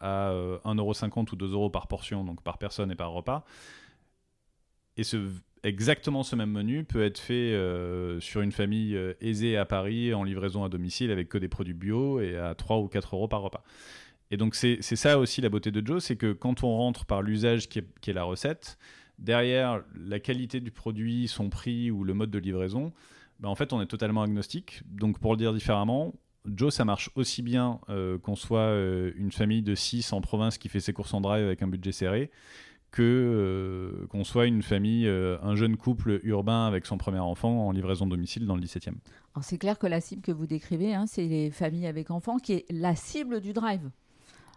[0.00, 0.32] à
[0.64, 3.44] 1,50€ ou 2€ par portion, donc par personne et par repas.
[4.96, 5.18] Et ce,
[5.62, 7.54] exactement ce même menu peut être fait
[8.20, 12.20] sur une famille aisée à Paris en livraison à domicile avec que des produits bio
[12.20, 13.62] et à 3 ou 4 euros par repas.
[14.30, 17.22] Et donc c'est ça aussi la beauté de Joe, c'est que quand on rentre par
[17.22, 18.78] l'usage qui, qui, est la recette,
[19.18, 22.92] derrière la qualité du produit, son prix ou le mode de livraison,
[23.40, 24.82] bah, en fait, on est totalement agnostique.
[24.86, 26.14] Donc, pour le dire différemment,
[26.46, 30.58] Joe, ça marche aussi bien euh, qu'on soit euh, une famille de 6 en province
[30.58, 32.30] qui fait ses courses en drive avec un budget serré,
[32.92, 38.06] que qu'on soit une famille, un jeune couple urbain avec son premier enfant en livraison
[38.06, 38.94] domicile dans le 17e.
[39.42, 42.54] C'est clair que la cible que vous décrivez, hein, c'est les familles avec enfants, qui
[42.54, 43.90] est la cible du drive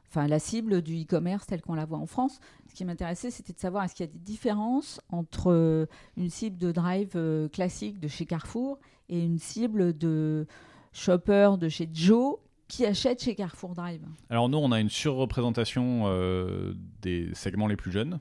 [0.10, 2.40] enfin la cible du e-commerce telle qu'on la voit en France.
[2.68, 5.86] Ce qui m'intéressait, c'était de savoir est-ce qu'il y a des différences entre euh,
[6.18, 10.48] une cible de drive euh, classique de chez Carrefour et une cible de
[10.94, 16.04] shopper de chez Joe qui achète chez Carrefour Drive Alors nous, on a une surreprésentation
[16.06, 18.20] euh, des segments les plus jeunes,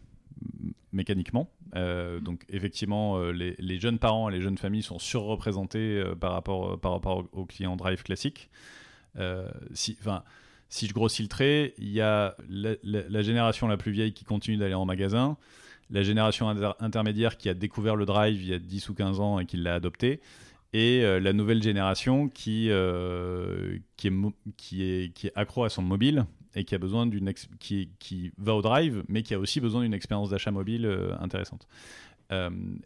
[0.92, 1.51] mécaniquement.
[1.74, 7.24] donc effectivement, les, jeunes parents et les jeunes familles sont surreprésentés par, rapport, par rapport
[7.33, 8.48] aux clients Drive classiques.
[9.74, 9.98] si,
[10.68, 14.57] si je grossis le trait, il y a la, génération la plus vieille qui continue
[14.57, 15.37] d'aller en magasin,
[15.90, 16.48] la génération
[16.81, 19.57] intermédiaire qui a découvert le drive il y a 10 ou 15 ans et qui
[19.57, 20.20] l'a adopté,
[20.72, 24.12] et euh, la nouvelle génération qui, euh, qui, est
[24.57, 27.09] qui, est, accro à son mobile et qui a besoin
[27.59, 31.14] qui, qui va au drive, mais qui a aussi besoin d'une expérience d'achat mobile euh,
[31.20, 31.66] intéressante.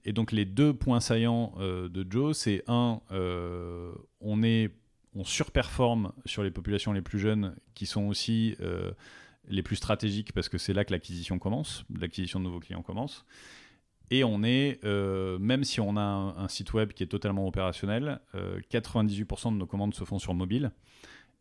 [0.04, 3.00] et donc les deux points saillants de Joe, c'est un,
[4.20, 4.70] on est
[5.14, 8.92] on surperforme sur les populations les plus jeunes qui sont aussi euh,
[9.48, 13.24] les plus stratégiques parce que c'est là que l'acquisition commence, l'acquisition de nouveaux clients commence.
[14.10, 18.20] Et on est, euh, même si on a un, site web qui est totalement opérationnel,
[18.34, 20.70] 98% euh, de nos commandes se font sur mobile.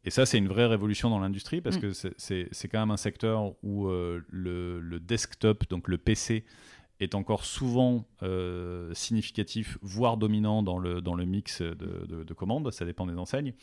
[0.03, 1.81] Et ça, c'est une vraie révolution dans l'industrie parce mm.
[1.81, 6.45] que c'est quand même un secteur où le, le, desktop, donc le PC,
[7.01, 12.85] est encore souvent euh, significatif, voire dominant dans le, dans le mix de, commandes, ça
[12.85, 13.53] dépend des enseignes.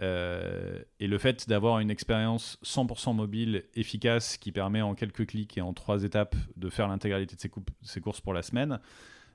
[0.00, 5.56] Euh, et le fait d'avoir une expérience 100% mobile efficace qui permet en quelques clics
[5.56, 7.50] et en trois étapes de faire l'intégralité de ses,
[7.82, 8.80] ses, courses pour la semaine,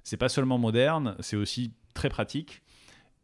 [0.03, 2.63] c'est pas seulement moderne, c'est aussi très pratique.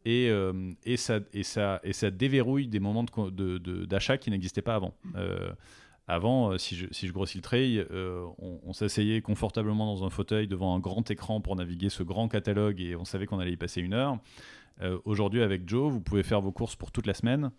[0.06, 4.62] Et, euh, et, ça, et, ça, et ça déverrouille des moments d'achat de, qui n'existaient
[4.62, 4.94] pas avant.
[6.06, 10.10] Avant, euh, si, je, si, je, grossis le trait, euh, on, s'asseyait confortablement dans un
[10.10, 13.52] fauteuil devant un grand écran pour naviguer ce grand catalogue et on savait qu'on allait
[13.52, 14.18] y passer une heure.
[14.82, 17.50] Euh, aujourd'hui, avec Joe, vous pouvez faire vos courses pour toute la semaine,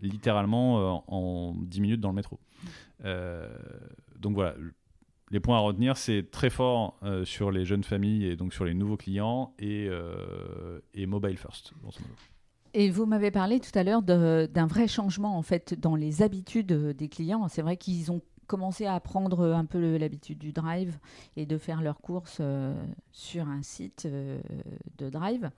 [0.00, 2.40] littéralement en 10 minutes dans le métro.
[4.18, 4.56] donc voilà,
[5.30, 8.74] les points à retenir, c'est très fort sur les jeunes familles et donc sur les
[8.74, 9.88] nouveaux clients et,
[10.94, 11.72] et mobile first.
[12.74, 16.72] Et vous m'avez parlé tout à l'heure d'un vrai changement en fait dans les habitudes
[16.72, 17.46] des clients.
[17.48, 20.98] C'est vrai qu'ils ont commencé à prendre un peu l'habitude du drive
[21.36, 22.74] et de faire leurs courses euh,
[23.12, 24.40] sur un site euh,
[24.98, 25.50] de drive.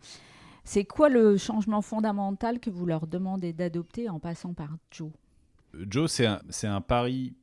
[0.65, 5.11] C'est quoi le changement fondamental que vous leur demandez d'adopter en passant par Joe?
[5.75, 6.11] Joe,
[6.49, 7.35] c'est un pari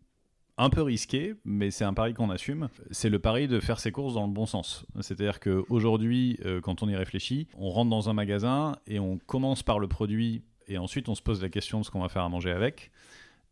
[0.58, 2.70] un peu risqué, mais c'est un pari qu'on assume.
[2.92, 4.86] C'est le pari de faire ses courses dans le bon sens.
[5.00, 9.64] C'est-à-dire qu'aujourd'hui, euh, quand on y réfléchit, on rentre dans un magasin et on commence
[9.64, 12.24] par le produit et ensuite on se pose la question de ce qu'on va faire
[12.24, 12.92] à manger avec.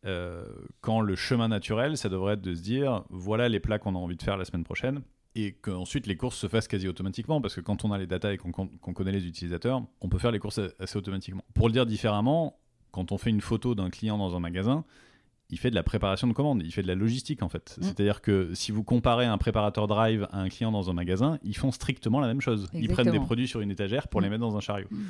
[0.06, 0.46] Euh,
[0.82, 3.98] quand le chemin naturel, ça devrait être de se dire voilà les plats qu'on a
[3.98, 5.02] envie de faire la semaine prochaine
[5.36, 8.34] et qu'ensuite les courses se fassent quasi automatiquement parce que quand on a les datas
[8.34, 11.44] et qu'on connaît les utilisateurs, on peut faire les courses assez automatiquement.
[11.54, 12.60] Pour le dire différemment,
[12.92, 14.86] quand on fait une photo d'un client dans un magasin,
[15.50, 17.76] il fait de la préparation de commande, il fait de la logistique en fait.
[17.78, 17.84] Mm.
[17.84, 21.58] C'est-à-dire que si vous comparez un préparateur drive à un client dans un magasin, ils
[21.58, 22.70] font strictement la même chose.
[22.74, 24.32] Ils prennent des produits sur une étagère pour les mm.
[24.32, 24.88] mettre dans un chariot.
[24.92, 25.06] Mm.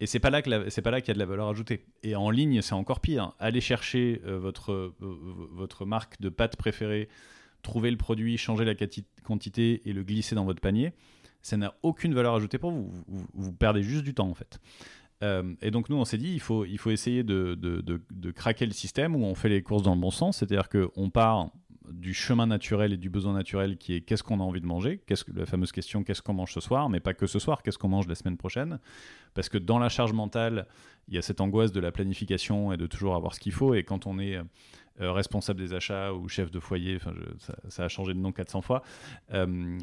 [0.00, 1.84] Et c'est pas là que c'est pas là qu'il y a de la valeur ajoutée.
[2.02, 3.32] Et en ligne, c'est encore pire.
[3.38, 7.08] Allez chercher euh, votre euh, votre marque de pâte préférée,
[7.62, 8.74] trouver le produit, changer la
[9.22, 10.92] quantité et le glisser dans votre panier.
[11.42, 12.92] Ça n'a aucune valeur ajoutée pour vous.
[13.32, 14.58] vous perdez juste du temps en fait.
[15.22, 18.30] Euh, et donc nous, on s'est dit, il faut, il faut essayer de, de, de,
[18.30, 21.50] craquer le système où on fait les courses dans le bon sens, c'est-à-dire qu'on part
[21.90, 25.02] du chemin naturel et du besoin naturel qui est qu'est-ce qu'on a envie de manger,
[25.06, 27.62] qu'est-ce que la fameuse question qu'est-ce qu'on mange ce soir, mais pas que ce soir,
[27.62, 28.78] qu'est-ce qu'on mange la semaine prochaine,
[29.34, 30.66] parce que dans la charge mentale,
[31.10, 33.74] il y a cette angoisse de la planification et de toujours avoir ce qu'il faut,
[33.74, 34.38] et quand on est
[35.00, 36.98] euh, responsable des achats ou chef de foyer,
[37.68, 38.82] ça, a changé de nom 400 fois,
[39.32, 39.78] euh,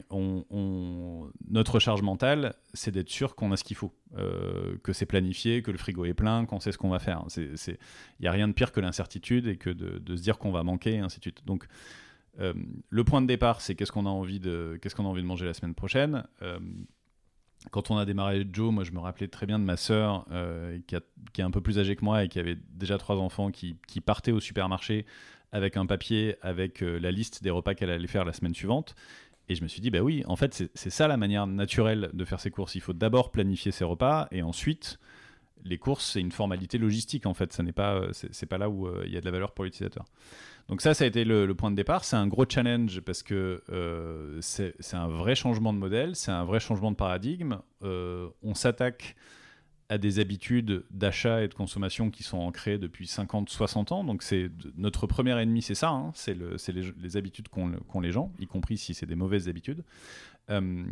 [1.49, 5.63] notre charge mentale, c'est d'être sûr qu'on a ce qu'il faut, euh, que c'est planifié,
[5.63, 7.25] que le frigo est plein, qu'on sait ce qu'on va faire.
[7.35, 7.77] Il
[8.19, 10.95] n'y a rien de pire que l'incertitude et que de, se dire qu'on va manquer,
[10.95, 11.45] et ainsi de suite.
[11.45, 11.65] Donc,
[12.37, 15.47] le point de départ, c'est qu'est-ce qu'on a envie qu'est-ce qu'on a envie de manger
[15.47, 16.23] la semaine prochaine
[17.71, 20.79] quand on a démarré Joe, moi je me rappelais très bien de ma sœur euh,
[20.87, 23.77] qui, est un peu plus âgée que moi et qui avait déjà trois enfants qui,
[23.87, 25.05] qui partait au supermarché
[25.51, 28.95] avec un papier avec euh, la liste des repas qu'elle allait faire la semaine suivante.
[29.49, 32.25] Et je me suis dit, bah oui, en fait, c'est ça la manière naturelle de
[32.25, 32.75] faire ses courses.
[32.75, 34.99] Il faut d'abord planifier ses repas et ensuite,
[35.63, 37.53] les courses, c'est une formalité logistique en fait.
[37.53, 38.12] Ce n'est pas, euh,
[38.49, 40.05] pas là où il y a de la valeur pour l'utilisateur.
[40.69, 42.03] Donc ça, ça a été le, point de départ.
[42.03, 46.43] C'est un gros challenge parce que euh, c'est un vrai changement de modèle, c'est un
[46.43, 47.59] vrai changement de paradigme.
[47.83, 49.15] Euh, on s'attaque
[49.89, 54.03] a des habitudes d'achat et de consommation qui sont ancrées depuis 50, 60 ans.
[54.03, 56.11] Donc c'est notre premier ennemi, c'est ça, hein.
[56.13, 59.83] c'est le, les, les, habitudes qu'ont les gens, y compris si c'est des mauvaises habitudes.
[60.49, 60.83] Euh,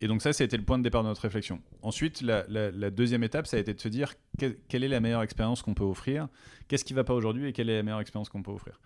[0.00, 1.60] et donc ça, été le point de départ de notre réflexion.
[1.82, 5.62] Ensuite, la, deuxième étape, ça a été de se dire quelle est la meilleure expérience
[5.62, 6.28] qu'on peut offrir,
[6.68, 8.80] qu'est-ce qui ne va pas aujourd'hui et quelle est la meilleure expérience qu'on peut offrir?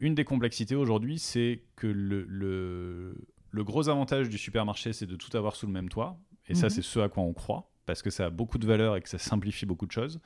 [0.00, 5.36] Une des complexités aujourd'hui, c'est que le, le, gros avantage du supermarché, c'est de tout
[5.36, 6.18] avoir sous le même toit.
[6.48, 6.70] Et ça, mhm.
[6.70, 9.08] c'est ce à quoi on croit, parce que ça a beaucoup de valeur et que
[9.08, 10.18] ça simplifie beaucoup de choses.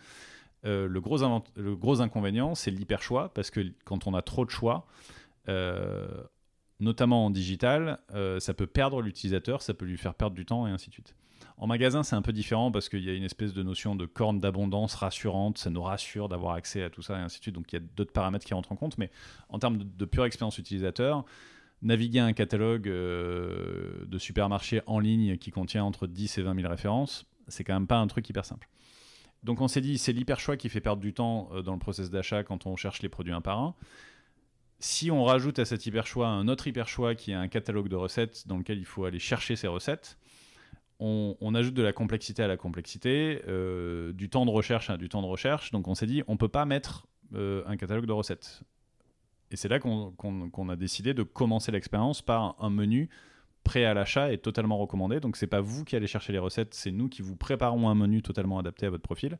[0.64, 1.18] Euh, le, gros
[1.56, 4.86] le gros inconvénient, c'est l'hyper-choix, parce que quand on a trop de choix,
[5.48, 6.22] euh,
[6.80, 10.66] notamment en digital, euh, ça peut perdre l'utilisateur, ça peut lui faire perdre du temps
[10.66, 11.14] et ainsi de suite.
[11.56, 14.06] En magasin, c'est un peu différent parce qu'il y a une espèce de notion de
[14.06, 17.54] corne d'abondance rassurante, ça nous rassure d'avoir accès à tout ça et ainsi de suite,
[17.54, 19.10] donc il y a d'autres paramètres qui rentrent en compte, mais
[19.48, 21.24] en termes de, pure expérience utilisateur,
[21.82, 26.68] naviguer un catalogue euh, de supermarché en ligne qui contient entre 10 et 20 000
[26.68, 28.68] références, c'est quand même pas un truc hyper simple.
[29.42, 31.78] Donc on s'est dit, c'est l'hyper choix qui fait perdre du temps euh, dans le
[31.78, 33.74] process d'achat quand on cherche les produits un par un.
[34.80, 37.88] Si on rajoute à cet hyper choix un autre hyper choix qui est un catalogue
[37.88, 40.18] de recettes dans lequel il faut aller chercher ces recettes,
[41.00, 45.08] on, ajoute de la complexité à la complexité, euh, du temps de recherche à du
[45.08, 45.70] temps de recherche.
[45.70, 48.62] Donc on s'est dit, on peut pas mettre euh, un catalogue de recettes.
[49.50, 53.08] Et c'est là qu'on a décidé de commencer l'expérience par un menu
[53.64, 55.20] prêt à l'achat et totalement recommandé.
[55.20, 57.94] Donc c'est pas vous qui allez chercher les recettes, c'est nous qui vous préparons un
[57.94, 59.38] menu totalement adapté à votre profil.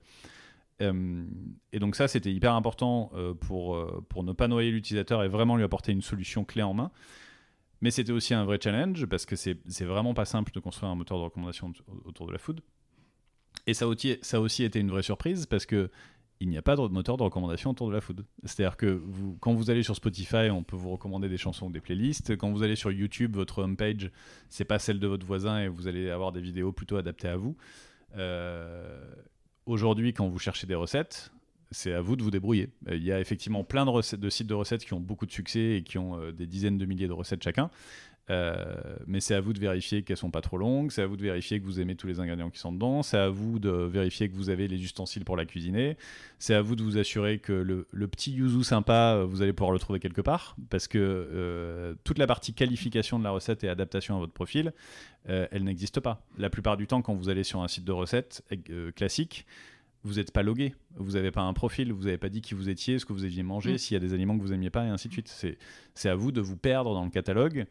[0.80, 1.24] Euh,
[1.72, 5.28] et donc ça, c'était hyper important euh, pour, euh, pour ne pas noyer l'utilisateur et
[5.28, 6.90] vraiment lui apporter une solution clé en main.
[7.80, 10.96] Mais c'était aussi un vrai challenge parce que c'est vraiment pas simple de construire un
[10.96, 11.72] moteur de recommandation
[12.04, 12.60] autour de la food.
[13.68, 15.90] Et ça, aussi, ça a aussi été une vraie surprise parce que
[16.40, 18.24] il n'y a pas de moteur de recommandation autour de la food.
[18.44, 19.02] C'est-à-dire que
[19.40, 22.36] quand vous allez sur Spotify, on peut vous recommander des chansons ou des playlists.
[22.36, 24.10] Quand vous allez sur YouTube, votre homepage,
[24.48, 27.36] c'est pas celle de votre voisin et vous allez avoir des vidéos plutôt adaptées à
[27.36, 27.56] vous.
[29.68, 31.30] Aujourd'hui, quand vous cherchez des recettes,
[31.70, 32.70] c'est à vous de vous débrouiller.
[32.88, 35.30] Euh, il y a effectivement plein de, de sites de recettes qui ont beaucoup de
[35.30, 37.70] succès et qui ont euh, des dizaines de milliers de recettes chacun.
[38.30, 38.76] Euh,
[39.06, 41.22] mais c'est à vous de vérifier qu'elles sont pas trop longues, c'est à vous de
[41.22, 44.28] vérifier que vous aimez tous les ingrédients qui sont dedans, c'est à vous de vérifier
[44.28, 45.96] que vous avez les ustensiles pour la cuisiner,
[46.38, 49.78] c'est à vous de vous assurer que le, petit yuzu sympa, vous allez pouvoir le
[49.78, 54.18] trouver quelque part, parce que toute la partie qualification de la recette et adaptation à
[54.18, 54.72] votre profil,
[55.26, 56.22] elle n'existe pas.
[56.38, 58.42] La plupart du temps, quand vous allez sur un site de recettes
[58.94, 59.46] classique,
[60.04, 62.68] vous n'êtes pas logué, vous n'avez pas un profil, vous n'avez pas dit qui vous
[62.68, 63.78] étiez, ce que vous aviez mangé, mm.
[63.78, 65.56] s'il y a des aliments que vous n'aimiez pas, et ainsi de suite.
[65.94, 67.64] C'est à vous de vous perdre dans le catalogue euh,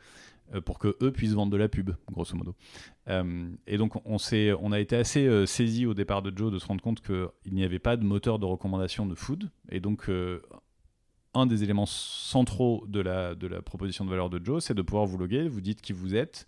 [0.65, 2.55] pour que eux puissent vendre de la pub, grosso modo.
[3.07, 6.59] Euh, et donc on, on a été assez euh, saisi au départ de Joe de
[6.59, 10.09] se rendre compte qu'il n'y avait pas de moteur de recommandation de food, et donc
[11.33, 14.81] un des éléments centraux de la, de la proposition de valeur de Joe, c'est de
[14.81, 16.47] pouvoir vous loguer, vous dites qui vous êtes,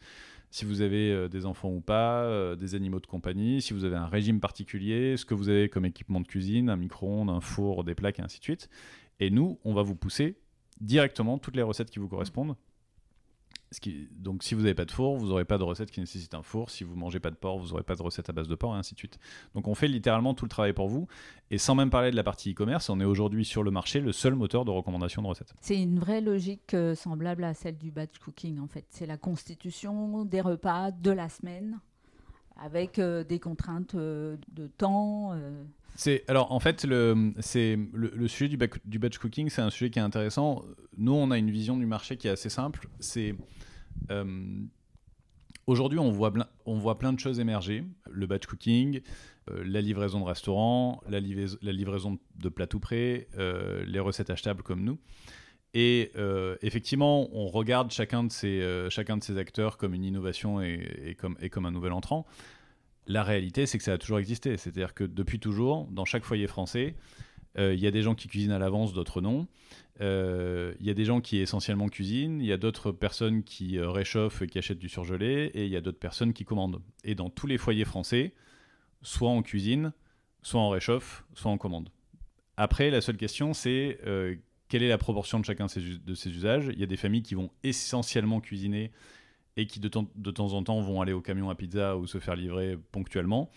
[0.52, 3.86] si vous avez euh, des enfants ou pas, euh, des animaux de compagnie, si vous
[3.86, 7.41] avez un régime particulier, ce que vous avez comme équipement de cuisine, un micro-ondes, un
[7.41, 8.70] four, des plaques et ainsi de suite.
[9.20, 10.38] Et nous, on va vous pousser
[10.82, 12.56] directement toutes les recettes qui vous correspondent
[14.11, 16.41] donc si vous n'avez pas de four, vous n'aurez pas de recette qui nécessite un
[16.41, 16.70] four.
[16.70, 18.76] Si vous mangez pas de porc, vous n'aurez pas de recette à base de porc,
[18.76, 19.20] et ainsi de suite.
[19.53, 21.07] Donc on fait littéralement tout le travail pour vous.
[21.51, 24.11] Et sans même parler de la partie e-commerce, on est aujourd'hui sur le marché le
[24.11, 25.53] seul moteur de recommandation de recettes.
[25.61, 28.86] C'est une vraie logique euh, semblable à celle du batch cooking en fait.
[28.89, 31.80] C'est la constitution des repas de la semaine
[32.62, 35.34] avec euh, des contraintes euh, de temps.
[35.95, 39.89] C'est alors en fait le c'est le, sujet du, du batch cooking, c'est un sujet
[39.89, 40.64] qui est intéressant.
[40.97, 42.88] Nous, on a une vision du marché qui est assez simple.
[42.99, 43.36] C'est
[44.12, 44.24] euh,
[45.70, 46.34] Aujourd'hui, on voit,
[46.66, 47.84] on voit plein de choses émerger.
[48.10, 49.01] Le batch cooking,
[49.51, 54.32] euh, la livraison de restaurants, la, la livraison de plats tout prêts, euh, les recettes
[54.32, 54.97] achetables comme nous.
[55.74, 56.11] Et
[56.61, 61.65] effectivement, on regarde chacun de, ces, chacun de ces acteurs comme une innovation et, comme,
[61.65, 62.26] un nouvel entrant.
[63.05, 64.57] La réalité, c'est que ça a toujours existé.
[64.57, 66.95] C'est-à-dire que depuis toujours, dans chaque foyer français,
[67.57, 69.47] il y a des gens qui cuisinent à l'avance, d'autres non.
[70.01, 73.78] Euh, il y a des gens qui essentiellement cuisinent, il y a d'autres personnes qui
[73.78, 76.82] euh, réchauffent et qui achètent du surgelé, et il y a d'autres personnes qui commandent.
[77.03, 78.34] Et dans tous les foyers français,
[79.01, 79.91] soit on cuisine,
[80.41, 81.89] soit on réchauffe, soit on commande.
[82.55, 84.36] Après, la seule question, c'est euh,
[84.70, 87.36] quelle est la proportion de chacun de ces usages Il y a des familles qui
[87.36, 88.91] vont essentiellement cuisiner
[89.57, 90.07] et qui de, temps
[90.53, 93.49] en temps vont aller au camion à pizza ou se faire livrer ponctuellement.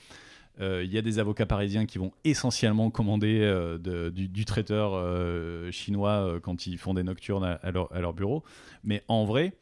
[0.61, 5.71] Euh, il y a des avocats parisiens qui vont essentiellement commander euh, du, traiteur euh,
[5.71, 8.43] chinois quand ils font des nocturnes à, leur, bureau.
[8.83, 9.53] Mais en vrai,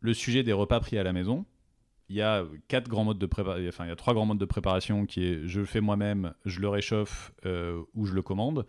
[0.00, 1.44] le sujet des repas pris à la maison,
[2.08, 4.38] il y a quatre grands modes de préparation, enfin il y a trois grands modes
[4.38, 7.32] de préparation qui est je le fais moi-même, je le réchauffe
[7.94, 8.64] ou je le commande.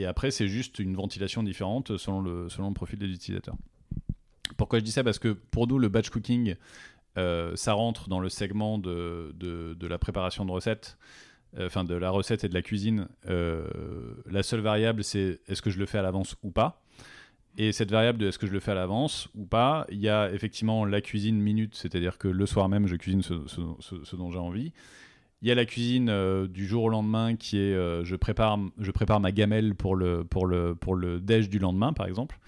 [0.00, 3.56] Et après c'est juste une ventilation différente selon le, selon le profil des utilisateurs.
[4.56, 5.04] Pourquoi je dis ça?
[5.04, 6.56] Parce que pour nous le batch cooking
[7.16, 10.96] ça rentre dans le segment de, de, la préparation de recettes,
[11.58, 13.08] enfin de la recette et de la cuisine.
[13.26, 16.82] la seule variable, c'est est-ce que je le fais à l'avance ou pas?
[17.58, 20.08] Et cette variable de est-ce que je le fais à l'avance ou pas, il y
[20.08, 24.38] a effectivement la cuisine minute, c'est-à-dire que le soir même, je cuisine ce, dont j'ai
[24.38, 24.72] envie.
[25.42, 28.58] Il y a la cuisine euh, du jour au lendemain qui est euh, je, prépare,
[28.78, 32.38] je prépare ma gamelle pour le, pour, le, pour le déj du lendemain, par exemple.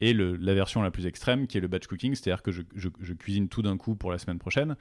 [0.00, 2.62] Et le, la version la plus extrême qui est le batch cooking, c'est-à-dire que je,
[2.74, 4.76] je cuisine tout d'un coup pour la semaine prochaine.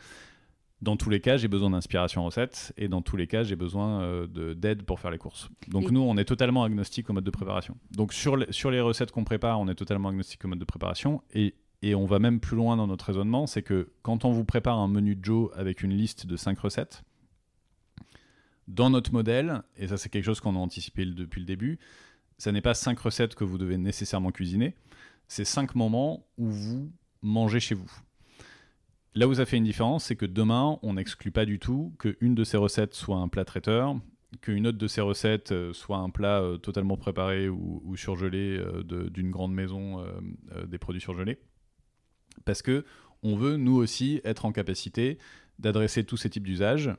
[0.82, 4.02] Dans tous les cas, j'ai besoin d'inspiration recette et dans tous les cas, j'ai besoin
[4.02, 5.50] euh, d'aide pour faire les courses.
[5.70, 7.78] Donc nous, on est totalement agnostique au mode de préparation.
[7.92, 10.66] Donc sur, les, sur les recettes qu'on prépare, on est totalement agnostique au mode de
[10.66, 14.32] préparation et, et on va même plus loin dans notre raisonnement, c'est que quand on
[14.32, 17.04] vous prépare un menu Joe avec une liste de 5 recettes,
[18.68, 21.80] dans notre modèle, et ça c'est quelque chose qu'on a anticipé depuis le début,
[22.38, 24.76] ça n'est pas 5 recettes que vous devez nécessairement cuisiner,
[25.28, 26.92] c'est 5 moments où vous
[27.22, 27.92] mangez chez vous.
[29.14, 32.36] Là où ça fait une différence, c'est que demain, on n'exclut pas du tout qu'une
[32.36, 33.96] de ces recettes soit un plat traiteur,
[34.42, 38.84] qu'une autre de ces recettes euh, soit un plat euh, totalement préparé ou, surgelé euh,
[38.84, 40.06] d'une grande maison
[40.68, 41.40] des produits surgelés.
[42.44, 42.84] Parce que
[43.24, 45.18] on veut, nous aussi, être en capacité
[45.60, 46.92] d'adresser tous ces types d'usages,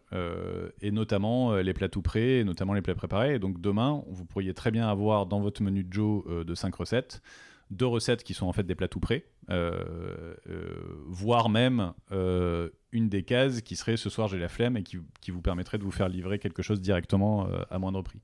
[0.81, 3.35] et notamment les plats tout prêts, et notamment les plats préparés.
[3.35, 6.75] Et donc demain, vous pourriez très bien avoir dans votre menu de Joe de 5
[6.75, 7.23] recettes,
[7.71, 12.69] deux recettes qui sont en fait des plats tout prêts, euh, euh, voire même euh,
[12.93, 14.99] une des cases qui serait ce soir j'ai la flemme et qui,
[15.31, 18.21] vous permettrait de vous faire livrer quelque chose directement à moindre prix.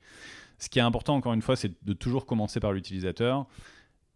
[0.59, 3.47] Ce qui est important encore une fois, c'est de toujours commencer par l'utilisateur.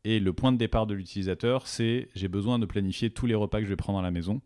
[0.04, 3.58] Et le point de départ de l'utilisateur, c'est j'ai besoin de planifier tous les repas
[3.58, 4.40] que je vais prendre à la maison.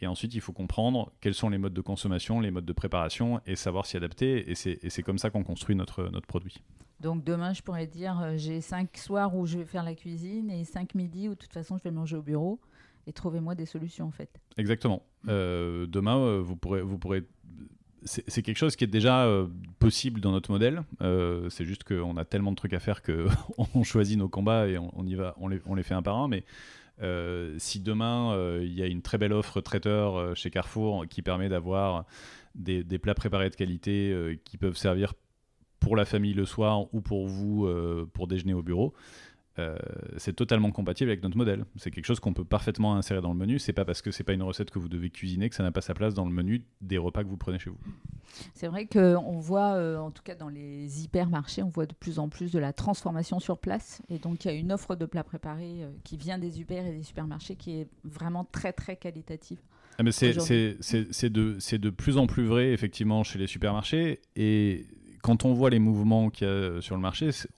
[0.00, 3.40] Et ensuite, il faut comprendre quels sont les modes de consommation, les modes de préparation
[3.46, 4.50] et savoir s'y adapter.
[4.50, 6.62] Et c'est comme ça qu'on construit notre, notre produit.
[7.00, 10.50] Donc demain, je pourrais dire, euh, j'ai cinq soirs où je vais faire la cuisine
[10.50, 12.60] et cinq midis où de toute façon je vais manger au bureau.
[13.06, 14.30] Et trouvez-moi des solutions en fait.
[14.56, 15.02] Exactement.
[15.28, 17.24] Euh, demain, euh, vous pourrez, vous pourrez
[18.04, 19.28] c'est quelque chose qui est déjà
[19.80, 20.84] possible dans notre modèle.
[21.00, 25.04] c'est juste qu'on a tellement de trucs à faire qu'on choisit nos combats et on,
[25.04, 26.28] y va, on les, on les, fait un par un.
[26.28, 26.44] Mais
[27.58, 32.06] si demain il y a une très belle offre traiteur chez Carrefour qui permet d'avoir
[32.54, 35.12] des, des, plats préparés de qualité qui peuvent servir
[35.86, 38.92] pour la famille le soir ou pour vous euh, pour déjeuner au bureau.
[39.58, 39.76] Euh,
[40.18, 41.64] c'est totalement compatible avec notre modèle.
[41.76, 43.58] C'est quelque chose qu'on peut parfaitement insérer dans le menu.
[43.58, 45.72] C'est pas parce que c'est pas une recette que vous devez cuisiner que ça n'a
[45.72, 47.78] pas sa place dans le menu des repas que vous prenez chez vous.
[48.54, 52.18] C'est vrai qu'on voit, euh, en tout cas dans les hypermarchés, on voit de plus
[52.18, 54.02] en plus de la transformation sur place.
[54.08, 56.92] Et donc il y a une offre de plats préparés qui vient des hyper et
[56.92, 59.58] des supermarchés qui est vraiment très très qualitative.
[59.98, 64.86] Ah mais c'est de, de plus en plus vrai effectivement chez les supermarchés et
[65.26, 67.48] quand on voit les mouvements qu'il y a euh, sur le marché, c'est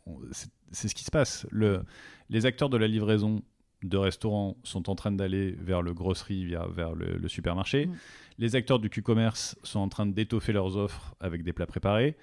[0.73, 1.47] ce qui se passe.
[1.51, 1.83] Le,
[2.31, 3.43] les acteurs de la livraison
[3.83, 7.87] de restaurants sont en train d'aller vers le grosserie, vers le, supermarché.
[7.87, 7.95] Mm.
[8.39, 12.17] Les acteurs du Q-commerce sont en train d'étoffer leurs offres avec des plats préparés.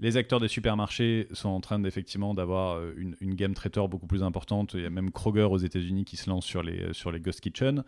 [0.00, 4.22] Les acteurs des supermarchés sont en train d'effectivement d'avoir euh, une, gamme traiteur beaucoup plus
[4.22, 4.74] importante.
[4.74, 7.40] Il y a même Kroger aux États-Unis qui se lance sur les, sur les Ghost
[7.40, 7.82] Kitchen.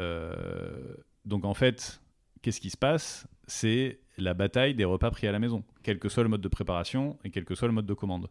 [0.00, 2.00] Euh, donc en fait,
[2.42, 3.28] qu'est-ce qui se passe?
[3.46, 6.48] C'est la bataille des repas pris à la maison, quel que soit le mode de
[6.48, 8.28] préparation et quel que soit le mode de commande.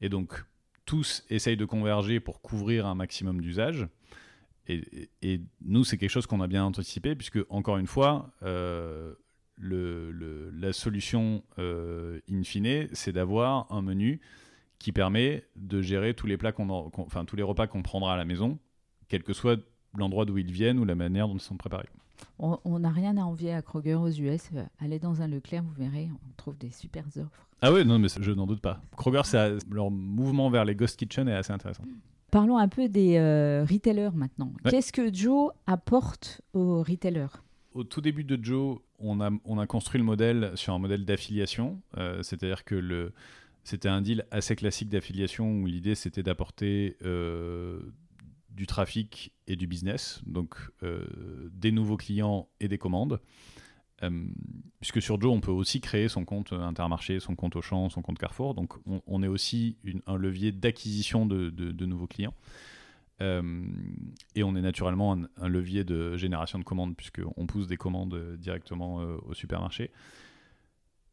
[0.00, 0.44] Et donc,
[0.92, 3.88] tous essayent de converger pour couvrir un maximum d'usages.
[4.68, 9.14] Et, nous, c'est quelque chose qu'on a bien anticipé, puisque, encore une fois, euh,
[9.56, 14.20] la solution euh, in fine, c'est d'avoir un menu
[14.78, 18.18] qui permet de gérer tous les, plats qu'on enfin, tous les repas qu'on prendra à
[18.18, 18.58] la maison,
[19.08, 19.58] quel que soit
[19.96, 21.88] l'endroit d'où ils viennent ou la manière dont ils sont préparés.
[22.38, 24.50] On n'a rien à envier à Kroger aux US.
[24.78, 27.48] Allez dans un Leclerc, vous verrez, on trouve des super offres.
[27.62, 28.82] Ah oui, non, mais je n'en doute pas.
[28.96, 29.22] Kroger,
[29.70, 31.84] leur mouvement vers les Ghost Kitchen est assez intéressant.
[32.30, 34.52] Parlons un peu des euh, retailers maintenant.
[34.68, 37.42] Qu'est-ce que Joe apporte aux retailers?
[37.72, 41.04] Au tout début de Joe, on a, on a construit le modèle sur un modèle
[41.04, 41.80] d'affiliation.
[41.96, 43.12] Euh, c'est-à-dire que le,
[43.64, 46.96] c'était un deal assez classique d'affiliation où l'idée c'était d'apporter
[48.54, 51.06] du trafic et du business, donc euh,
[51.52, 53.20] des nouveaux clients et des commandes.
[54.02, 54.24] Euh,
[54.80, 58.18] puisque sur Joe, on peut aussi créer son compte Intermarché, son compte Auchan, son compte
[58.18, 58.54] Carrefour.
[58.54, 58.74] Donc
[59.06, 59.76] on, est aussi
[60.06, 62.34] un levier d'acquisition de, nouveaux clients.
[63.20, 63.62] Euh,
[64.34, 68.96] et on est naturellement un, levier de génération de commandes, puisqu'on pousse des commandes directement
[68.96, 69.90] au supermarché.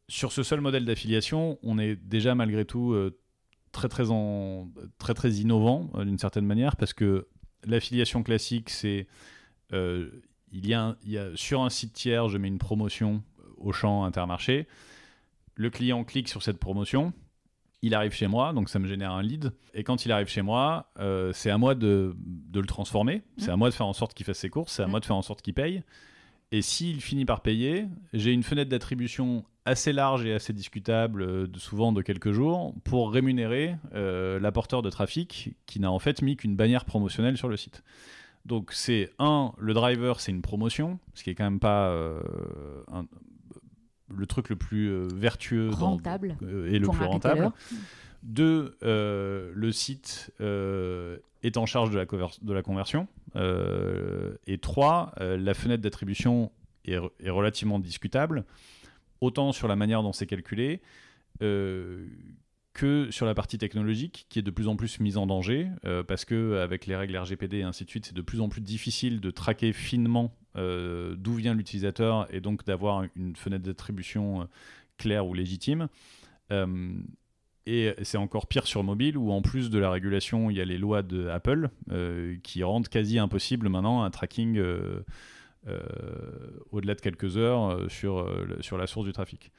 [0.08, 2.96] Sur ce seul modèle d'affiliation, on est déjà malgré tout
[3.70, 4.04] très très,
[4.98, 7.28] très, très innovant d'une certaine manière, parce que
[7.64, 9.06] l'affiliation classique, c'est
[9.72, 10.10] euh,
[10.52, 13.22] il, y a il y a, sur un site tiers, je mets une promotion
[13.58, 14.66] au champ Intermarché.
[15.54, 17.12] Le client clique sur cette promotion,
[17.82, 19.52] il arrive chez moi, donc ça me génère un lead.
[19.74, 23.50] Et quand il arrive chez moi, euh, c'est à moi de, de, le transformer, c'est
[23.50, 23.58] à mmh.
[23.58, 24.90] moi de faire en sorte qu'il fasse ses courses, c'est à mmh.
[24.90, 25.82] moi de faire en sorte qu'il paye.
[26.52, 31.46] Et s'il finit par payer, j'ai une fenêtre d'attribution assez large et assez discutable, euh,
[31.56, 36.36] souvent de quelques jours, pour rémunérer euh, l'apporteur de trafic qui n'a en fait mis
[36.36, 37.84] qu'une bannière promotionnelle sur le site.
[38.46, 42.20] Donc c'est un, le driver c'est une promotion, ce qui est quand même pas euh,
[44.08, 47.52] le truc le plus vertueux rentable et le plus rentable.
[48.22, 53.08] Deux, le site est en charge de la, de la conversion.
[53.36, 56.50] Euh, et trois, euh, la fenêtre d'attribution
[56.84, 58.44] est, relativement discutable,
[59.20, 60.80] autant sur la manière dont c'est calculé
[61.42, 62.06] euh,
[62.72, 65.68] que sur la partie technologique qui est de plus en plus mise en danger
[66.06, 68.60] parce que avec les règles RGPD et ainsi de suite, c'est de plus en plus
[68.60, 74.48] difficile de traquer finement d'où vient l'utilisateur et donc d'avoir une fenêtre d'attribution
[74.98, 75.88] claire ou légitime.
[77.66, 80.64] Et c'est encore pire sur mobile, où en plus de la régulation, il y a
[80.64, 85.04] les lois de Apple euh, qui rendent quasi impossible maintenant un tracking euh,
[85.68, 85.80] euh,
[86.72, 88.26] au-delà de quelques heures sur
[88.78, 89.52] la source du trafic.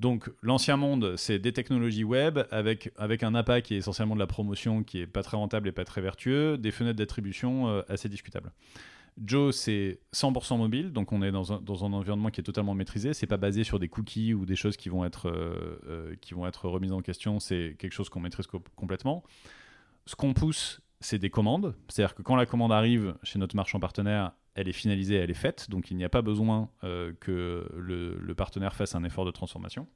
[0.00, 4.20] Donc l'ancien monde, c'est des technologies web avec, avec un APA qui est essentiellement de
[4.20, 8.08] la promotion, qui est pas très rentable et pas très vertueux, des fenêtres d'attribution assez
[8.08, 8.50] discutables.
[9.22, 12.74] Joe, c'est 100% mobile, donc on est dans un, dans un, environnement qui est totalement
[12.74, 13.12] maîtrisé.
[13.12, 16.34] C'est pas basé sur des cookies ou des choses qui vont être, euh, euh, qui
[16.34, 17.38] vont être remises en question.
[17.38, 18.46] C'est quelque chose qu'on maîtrise
[18.76, 19.22] complètement.
[20.06, 21.74] Ce qu'on pousse, c'est des commandes.
[21.88, 25.34] C'est-à-dire que quand la commande arrive chez notre marchand partenaire, elle est finalisée, elle est
[25.34, 25.70] faite.
[25.70, 29.86] Donc il n'y a pas besoin euh, que le, partenaire fasse un effort de transformation.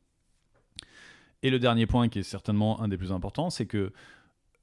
[1.42, 3.92] Et le dernier point, qui est certainement un des plus importants, c'est que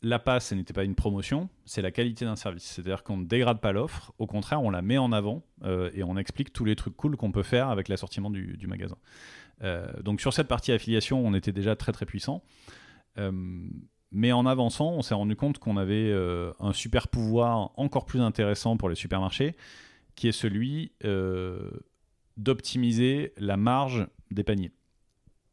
[0.01, 2.63] la passe, ce n'était pas une promotion, c'est la qualité d'un service.
[2.63, 6.03] C'est-à-dire qu'on ne dégrade pas l'offre, au contraire, on la met en avant euh, et
[6.03, 8.97] on explique tous les trucs cool qu'on peut faire avec l'assortiment du, magasin.
[9.61, 12.43] Euh, donc sur cette partie affiliation, on était déjà très très puissant.
[14.11, 16.13] Euh, mais en avançant, on s'est rendu compte qu'on avait
[16.59, 19.55] un super pouvoir encore plus intéressant pour les supermarchés,
[20.15, 20.91] qui est celui
[22.37, 24.71] d'optimiser la marge des paniers.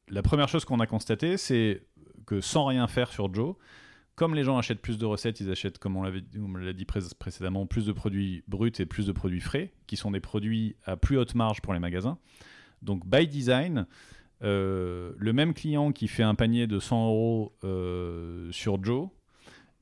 [0.09, 1.87] La première chose qu'on a constatée, c'est
[2.27, 3.57] que sans rien faire sur Joe,
[4.15, 7.87] comme les gens achètent plus de recettes, ils achètent, comme on l'a dit précédemment, plus
[7.87, 11.37] de produits bruts et plus de produits frais, qui sont des produits à plus haute
[11.37, 12.19] marge pour les magasins.
[12.83, 13.87] Donc, by design,
[14.43, 19.09] euh, le même client qui fait un panier de 100 euros euh, sur Joe,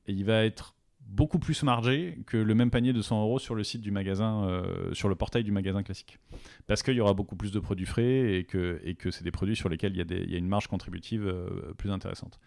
[0.07, 3.63] il va être beaucoup plus margé que le même panier de 100 euros sur le
[3.63, 6.19] site du magasin, euh, sur le portail du magasin classique.
[6.65, 8.79] Parce qu'il y aura beaucoup plus de produits frais et que,
[9.11, 11.33] c'est des produits sur lesquels il y, a une marge contributive
[11.77, 12.39] plus intéressante.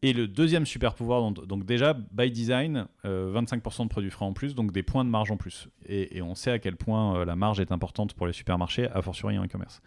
[0.00, 4.32] Et le deuxième super pouvoir, donc déjà, by design, 25% euh, de produits frais en
[4.32, 5.68] plus, donc des points de marge en plus.
[5.86, 9.36] Et, on sait à quel point la marge est importante pour les supermarchés, a fortiori
[9.38, 9.82] en e-commerce.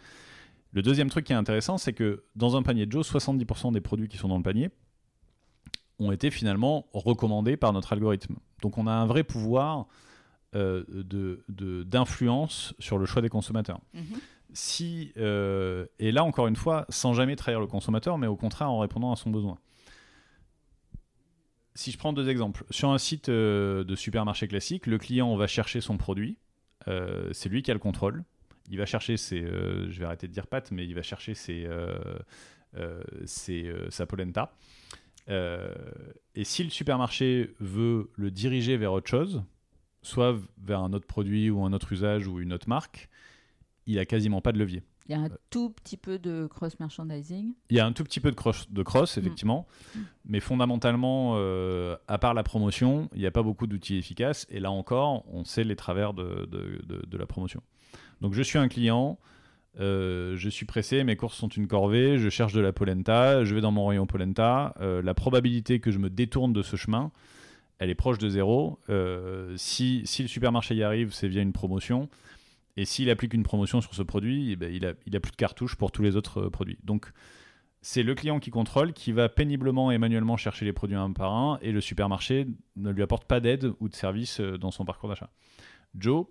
[0.72, 3.82] Le deuxième truc qui est intéressant, c'est que dans un panier de Joe, 70% des
[3.82, 4.70] produits qui sont dans le panier
[6.00, 8.38] ont été finalement recommandés par notre algorithme.
[8.62, 9.88] Donc on a un vrai pouvoir
[10.56, 10.84] euh,
[11.86, 13.82] d'influence sur le choix des consommateurs.
[13.96, 14.18] Mm-hmm.
[14.54, 18.80] Si, et là encore une fois, sans jamais trahir le consommateur, mais au contraire en
[18.80, 19.58] répondant à son besoin
[21.74, 25.48] si je prends deux exemples, sur un site euh, de supermarché classique, le client va
[25.48, 26.38] chercher son produit,
[26.88, 28.24] euh, c'est lui qui a le contrôle.
[28.70, 31.34] Il va chercher ses, euh, je vais arrêter de dire pâtes, mais il va chercher
[31.34, 31.68] ses,
[33.26, 34.54] ses sa polenta.
[35.28, 39.44] et si le supermarché veut le diriger vers autre chose,
[40.02, 43.10] soit vers un autre produit ou un autre usage ou une autre marque,
[43.86, 44.84] il a quasiment pas de levier.
[45.12, 47.54] Il y a un tout petit peu de cross-merchandising.
[47.70, 49.20] Il y a un tout petit peu de cross, de cross mm.
[49.20, 49.68] effectivement.
[49.94, 50.00] Mm.
[50.24, 54.48] Mais fondamentalement, euh, à part la promotion, il n'y a pas beaucoup d'outils efficaces.
[54.50, 57.62] Et là encore, on sait les travers de, de, de, la promotion.
[58.22, 59.20] Donc je suis un client,
[59.82, 63.54] euh, je suis pressé, mes courses sont une corvée, je cherche de la polenta, je
[63.54, 64.74] vais dans mon rayon polenta.
[64.80, 67.12] Euh, la probabilité que je me détourne de ce chemin,
[67.80, 68.80] elle est proche de zéro.
[69.58, 72.08] si, si le supermarché y arrive, c'est via une promotion.
[72.78, 75.76] Et s'il applique une promotion sur ce produit, eh ben, il, a, plus de cartouches
[75.76, 76.78] pour tous les autres euh, produits.
[76.84, 77.12] Donc,
[77.82, 81.34] c'est le client qui contrôle, qui va péniblement et manuellement chercher les produits un par
[81.34, 84.86] un, et le supermarché ne lui apporte pas d'aide ou de service euh, dans son
[84.86, 85.30] parcours d'achat.
[85.96, 86.28] Joe,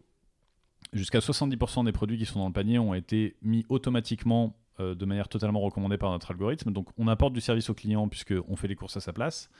[0.92, 5.04] jusqu'à 70% des produits qui sont dans le panier ont été mis automatiquement euh, de
[5.04, 6.72] manière totalement recommandée par notre algorithme.
[6.72, 9.50] Donc, on apporte du service au client puisqu'on fait les courses à sa place.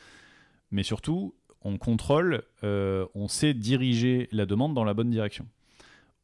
[0.71, 5.47] Mais surtout, on contrôle, on sait diriger la demande dans la bonne direction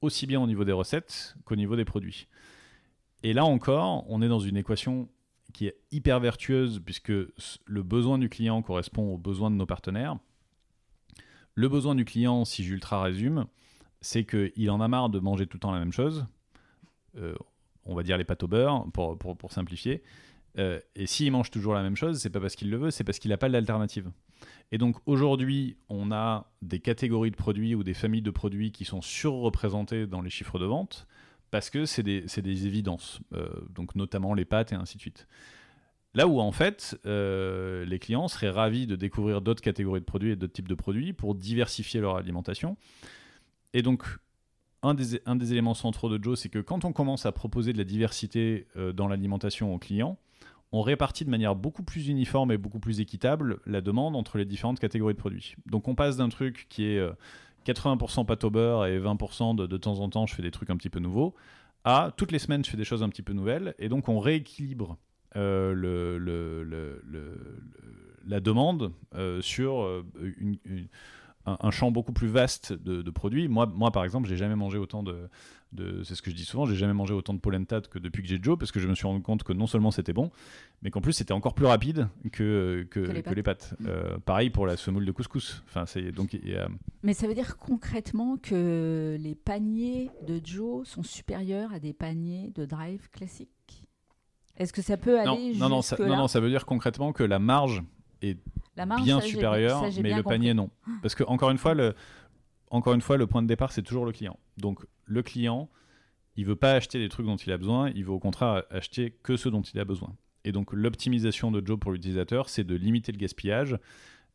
[0.00, 2.28] aussi bien au niveau des recettes qu'au niveau des produits.
[3.22, 5.08] Et là encore, on est dans une équation
[5.52, 10.18] qui est hyper vertueuse puisque le besoin du client correspond aux besoins de nos partenaires.
[11.54, 13.46] Le besoin du client, si j'ultra résume,
[14.00, 16.26] c'est qu'il en a marre de manger tout le temps la même chose.
[17.16, 17.34] Euh,
[17.84, 20.02] on va dire les pâtes au beurre pour, simplifier.
[20.58, 23.04] Euh, et s'il mange toujours la même chose, c'est pas parce qu'il le veut, c'est
[23.04, 24.10] parce qu'il n'a pas d'alternative.
[24.72, 28.84] Et donc aujourd'hui, on a des catégories de produits ou des familles de produits qui
[28.84, 31.06] sont surreprésentées dans les chiffres de vente
[31.50, 35.28] parce que c'est des, des, évidences, euh, donc notamment les pâtes et ainsi de suite.
[36.14, 40.32] Là où en fait, euh, les clients seraient ravis de découvrir d'autres catégories de produits
[40.32, 42.76] et d'autres types de produits pour diversifier leur alimentation.
[43.74, 44.04] Et donc,
[44.82, 47.72] un des, un des éléments centraux de Joe, c'est que quand on commence à proposer
[47.72, 50.18] de la diversité euh, dans l'alimentation aux clients,
[50.72, 54.44] on répartit de manière beaucoup plus uniforme et beaucoup plus équitable la demande entre les
[54.44, 55.54] différentes catégories de produits.
[55.66, 57.02] Donc on passe d'un truc qui est
[57.66, 60.70] 80% pâte au beurre et 20% de, de temps en temps je fais des trucs
[60.70, 61.34] un petit peu nouveaux,
[61.84, 64.18] à toutes les semaines je fais des choses un petit peu nouvelles, et donc on
[64.18, 64.98] rééquilibre
[65.36, 65.74] euh,
[68.26, 70.04] la demande euh, sur euh,
[70.38, 70.58] une,
[71.46, 73.48] un, champ beaucoup plus vaste de, produits.
[73.48, 75.28] Moi, moi, par exemple, j'ai jamais mangé autant de,
[75.72, 78.22] de c'est ce que je dis souvent, j'ai jamais mangé autant de polenta que depuis
[78.22, 80.30] que j'ai Joe, parce que je me suis rendu compte que non seulement c'était bon,
[80.82, 83.74] mais qu'en plus c'était encore plus rapide que, que, les pâtes.
[83.86, 85.62] Euh, pareil pour la semoule de couscous.
[85.68, 86.36] Enfin, c'est donc.
[87.02, 92.50] Mais ça veut dire concrètement que les paniers de Joe sont supérieurs à des paniers
[92.54, 93.50] de drive classiques?
[94.58, 97.22] Est-ce que ça peut aller non, non, ça, non, non, ça veut dire concrètement que
[97.22, 97.82] la marge
[98.28, 98.38] est
[99.02, 100.70] bien supérieur, mais le panier non.
[101.02, 101.94] Parce que encore une fois, le,
[102.70, 104.38] encore une fois, le point de départ, c'est toujours le client.
[104.56, 105.68] Donc le client,
[106.36, 109.16] il veut pas acheter des trucs dont il a besoin, il veut au contraire acheter
[109.22, 110.14] que ce dont il a besoin.
[110.44, 113.78] Et donc l'optimisation de Joe pour l'utilisateur, c'est de limiter le gaspillage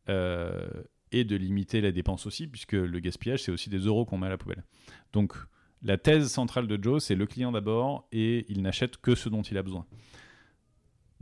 [0.08, 0.68] euh,
[1.10, 4.26] et de limiter la dépense aussi, puisque le gaspillage, c'est aussi des euros qu'on met
[4.26, 4.64] à la poubelle.
[5.12, 5.34] Donc
[5.82, 9.42] la thèse centrale de Joe, c'est le client d'abord et il n'achète que ce dont
[9.42, 9.86] il a besoin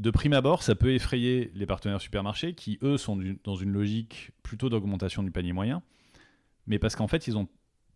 [0.00, 4.30] de prime abord, ça peut effrayer les partenaires supermarchés qui, eux, sont dans une logique
[4.42, 5.82] plutôt d'augmentation du panier moyen,
[6.66, 7.48] mais parce qu'en fait, ils n'ont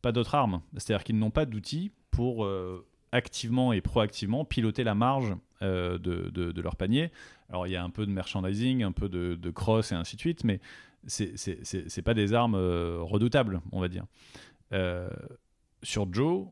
[0.02, 0.60] pas d'autres armes.
[0.76, 6.60] C'est-à-dire qu'ils n'ont pas d'outils pour euh, activement et proactivement piloter la marge euh, de,
[6.60, 7.10] leur panier.
[7.48, 10.20] Alors, il y a un peu de merchandising, un peu de, cross et ainsi de
[10.20, 10.60] suite, mais
[11.06, 14.04] ce n'est pas des armes euh, redoutables, on va dire.
[15.82, 16.48] sur Joe,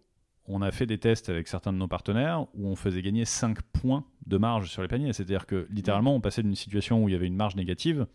[0.46, 3.62] on a fait des tests avec certains de nos partenaires où on faisait gagner 5
[3.62, 5.12] points de marge sur les paniers.
[5.12, 8.06] C'est-à-dire que littéralement, on passait d'une situation où il y avait une marge négative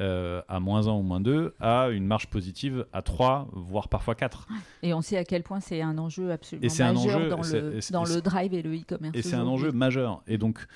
[0.00, 4.14] euh, à moins 1 ou moins 2 à une marge positive à 3, voire parfois
[4.14, 4.46] 4.
[4.82, 8.20] Et on sait à quel point c'est un enjeu absolument majeur dans, le, dans le
[8.20, 9.16] drive et le e-commerce.
[9.16, 10.22] Et c'est un enjeu majeur.
[10.26, 10.66] Et donc,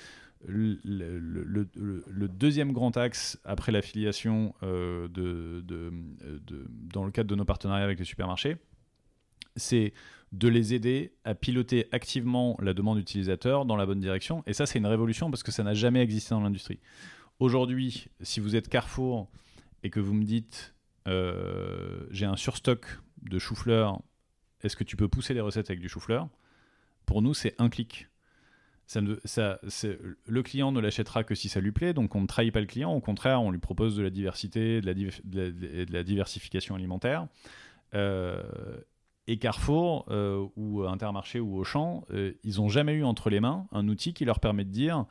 [0.47, 5.91] le, le, deuxième grand axe après l'affiliation euh, de, de,
[6.93, 8.57] dans le cadre de nos partenariats avec les supermarchés,
[9.57, 9.93] c'est
[10.33, 14.43] de les aider à piloter activement la demande utilisateur dans la bonne direction.
[14.47, 16.81] Et ça, c'est une révolution parce que ça n'a jamais existé dans l'industrie.
[17.39, 19.29] Aujourd'hui, si vous êtes Carrefour
[19.83, 20.75] et que vous me dites
[21.07, 22.87] euh, j'ai un surstock
[23.23, 24.01] de chou-fleur,
[24.63, 26.29] est-ce que tu peux pousser les recettes avec du chou-fleur?
[27.07, 28.09] Pour nous, c'est un clic.
[28.95, 32.67] Le client ne l'achètera que si ça lui plaît, donc on ne trahit pas le
[32.67, 32.93] client.
[32.93, 37.27] Au contraire, on lui propose de la diversité, de la, de la, diversification alimentaire.
[37.95, 38.43] Euh,
[39.27, 43.67] et Carrefour euh, ou Intermarché ou Auchan, euh, ils n'ont jamais eu entre les mains
[43.73, 45.07] un outil qui leur permet de dire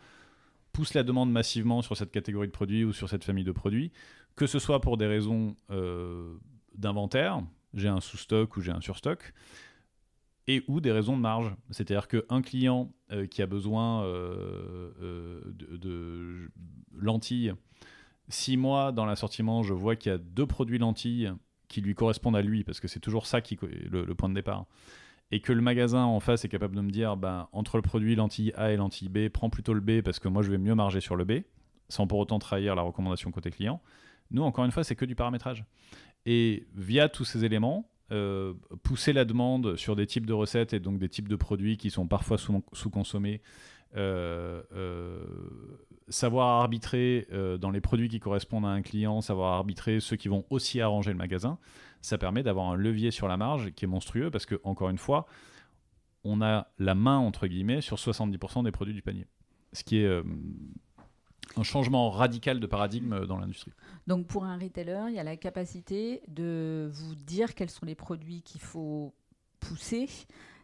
[0.72, 3.92] pousse la demande massivement sur cette catégorie de produits ou sur cette famille de produits,
[4.36, 6.36] que ce soit pour des raisons euh,
[6.76, 7.44] d'inventaire,
[7.76, 9.34] j'ai un sous-stock ou j'ai un surstock,
[10.48, 11.56] et ou des raisons de marge.
[11.70, 12.92] C'est-à-dire qu'un client
[13.30, 16.52] qui a besoin de, de,
[16.92, 17.54] lentilles,
[18.28, 21.32] si moi dans l'assortiment je vois qu'il y a deux produits lentilles
[21.74, 24.36] qui lui correspondent à lui, parce que c'est toujours ça qui le, le point de
[24.36, 24.66] départ.
[25.32, 28.16] Et que le magasin en face est capable de me dire, ben, entre le produit
[28.16, 30.76] lentille A et lentille B, prends plutôt le B parce que moi je vais mieux
[30.76, 31.42] marger sur le B,
[31.90, 33.82] sans pour autant trahir la recommandation côté client.
[34.30, 35.66] Nous, encore une fois, c'est que du paramétrage.
[36.28, 38.54] Et via tous ces éléments, euh,
[38.84, 41.90] pousser la demande sur des types de recettes et donc des types de produits qui
[41.90, 43.42] sont parfois sous-consommés,
[46.10, 50.28] savoir arbitrer euh, dans les produits qui correspondent à un client, savoir arbitrer ceux qui
[50.28, 51.58] vont aussi arranger le magasin,
[52.02, 54.98] ça permet d'avoir un levier sur la marge qui est monstrueux parce que, encore une
[54.98, 55.26] fois,
[56.24, 59.28] on a la main, entre guillemets, sur 70% des produits du panier.
[59.74, 60.24] Ce qui est euh,
[61.56, 63.74] un changement radical de paradigme dans l'industrie.
[64.08, 67.96] Donc pour un retailer, il y a la capacité de vous dire quels sont les
[67.96, 69.14] produits qu'il faut
[69.60, 70.10] pousser,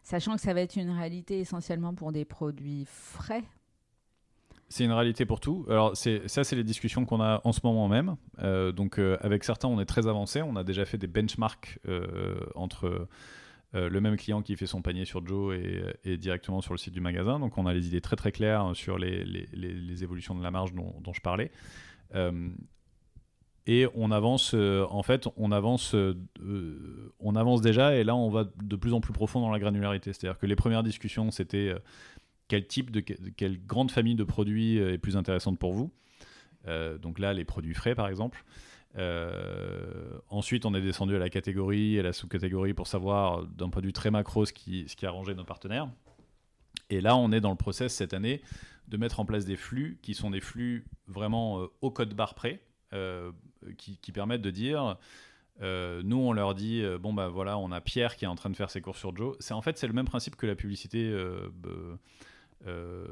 [0.09, 3.43] sachant que ça va être une réalité essentiellement pour des produits frais
[4.71, 5.65] c'est une réalité pour tout.
[5.67, 8.17] Alors, ça, c'est les discussions qu'on a en ce moment même.
[8.37, 10.43] Euh, donc, euh, avec certains, on est très avancé.
[10.43, 13.07] On a déjà fait des benchmarks euh, entre
[13.73, 15.57] le même client qui fait son panier sur Joe
[16.03, 17.39] et, directement sur le site du magasin.
[17.39, 21.13] Donc, on a les idées très très claires sur les, évolutions de la marge dont
[21.13, 21.51] je parlais.
[23.71, 25.95] Et on avance, en fait, on avance,
[27.19, 27.95] on avance déjà.
[27.95, 30.11] Et là, on va de plus en plus profond dans la granularité.
[30.11, 31.75] C'est-à-dire que les premières discussions, c'était
[32.47, 35.93] quel type de, quelle grande famille de produits euh, est plus intéressante pour vous?
[36.67, 38.43] Euh, donc là, les produits frais, par exemple.
[40.29, 43.83] ensuite, on est descendu à la catégorie et à la sous-catégorie pour savoir, d'un point
[43.83, 45.87] de vue très macro, ce qui, ce qui arrangeait nos partenaires.
[46.89, 48.41] Et là, on est dans le process cette année
[48.87, 52.63] de mettre en place des flux qui sont des flux vraiment au code barre près,
[53.77, 54.97] qui, qui, permettent de dire
[55.61, 58.35] euh, nous, on leur dit euh, bon bah voilà, on a Pierre qui est en
[58.35, 59.35] train de faire ses cours sur Joe.
[59.39, 63.07] C'est en fait c'est le même principe que la publicité euh,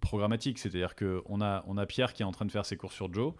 [0.00, 2.76] programmatique, c'est-à-dire que on a on a Pierre qui est en train de faire ses
[2.76, 3.34] cours sur Joe.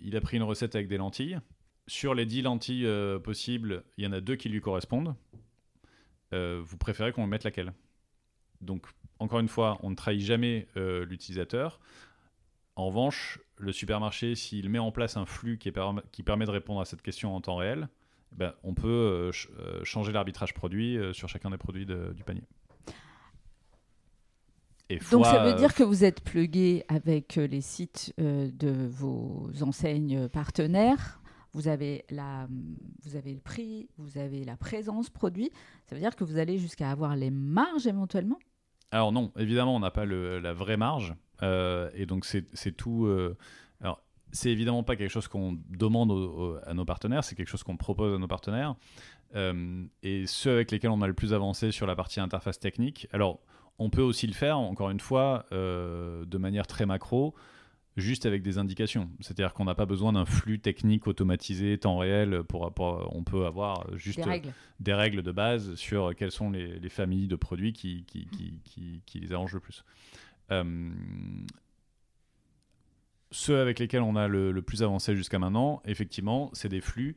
[0.00, 1.38] Il a pris une recette avec des lentilles.
[1.86, 2.88] Sur les 10 lentilles
[3.22, 5.14] possibles, il y en a deux qui lui correspondent.
[6.32, 7.72] vous préférez qu'on mette laquelle?
[8.60, 8.86] Donc
[9.18, 11.80] encore une fois, on ne trahit jamais l'utilisateur.
[12.76, 16.84] En revanche, le supermarché, s'il met en place un flux qui, permet de répondre à
[16.84, 17.88] cette question en temps réel,
[18.32, 22.24] eh ben, on peut euh, euh, changer l'arbitrage produit euh, sur chacun des produits du
[22.24, 22.42] panier.
[25.10, 31.20] Donc ça veut dire que vous êtes plugué avec les sites de vos enseignes partenaires.
[31.52, 32.48] Vous avez, la,
[33.02, 35.50] vous avez le prix, vous avez la présence produit.
[35.86, 38.38] Ça veut dire que vous allez jusqu'à avoir les marges éventuellement?
[38.90, 41.14] Alors non, évidemment, on n'a pas la vraie marge.
[41.42, 43.06] Euh, et donc, c'est tout.
[43.06, 43.36] Euh,
[43.80, 46.10] alors, c'est évidemment pas quelque chose qu'on demande
[46.66, 48.74] à nos partenaires, c'est quelque chose qu'on propose à nos partenaires.
[49.36, 53.08] Euh, et ceux avec lesquels on a le plus avancé sur la partie interface technique.
[53.12, 53.40] Alors,
[53.78, 57.34] on peut aussi le faire, encore une fois, de manière très macro,
[57.96, 59.10] juste avec des indications.
[59.18, 62.72] C'est-à-dire qu'on n'a pas besoin d'un flux technique automatisé, temps réel, pour,
[63.12, 64.20] on peut avoir juste
[64.78, 68.28] des règles, de base sur quelles sont les, familles de produits qui, qui,
[68.64, 69.84] qui, qui les arrangent le plus.
[70.50, 70.90] Euh,
[73.30, 77.16] ceux avec lesquels on a le, plus avancé jusqu'à maintenant, effectivement, c'est des flux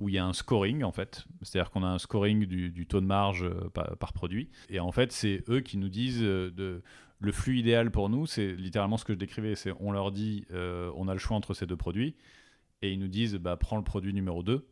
[0.00, 3.00] où il y a un scoring en fait, c'est-à-dire qu'on a un scoring du, taux
[3.00, 6.80] de marge euh, par, produit, et en fait c'est eux qui nous disent euh,
[7.20, 10.44] le flux idéal pour nous, c'est littéralement ce que je décrivais, c'est on leur dit
[10.50, 12.16] on a le choix entre ces deux produits,
[12.80, 14.66] et ils nous disent bah, prends le produit numéro 2,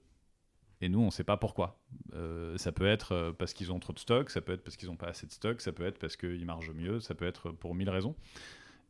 [0.80, 1.78] et nous, on ne sait pas pourquoi.
[2.14, 4.76] Euh, ça peut être euh, parce qu'ils ont trop de stock, ça peut être parce
[4.76, 7.26] qu'ils n'ont pas assez de stock, ça peut être parce qu'ils marchent mieux, ça peut
[7.26, 8.16] être pour mille raisons.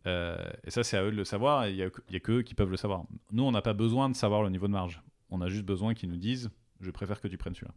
[0.07, 2.55] Euh, et ça, c'est à eux de le savoir, il n'y a, a qu'eux qui
[2.55, 3.05] peuvent le savoir.
[3.33, 5.03] Nous, on n'a pas besoin de savoir le niveau de marge.
[5.31, 7.75] On a juste besoin qu'ils nous disent, je préfère que tu prennes celui-là.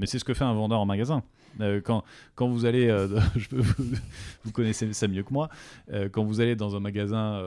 [0.00, 1.22] Mais c'est ce que fait un vendeur en magasin.
[1.60, 5.50] Euh, quand, quand vous allez, euh, je vous, connaissez ça mieux que moi,
[5.92, 7.42] euh, quand vous allez dans un magasin,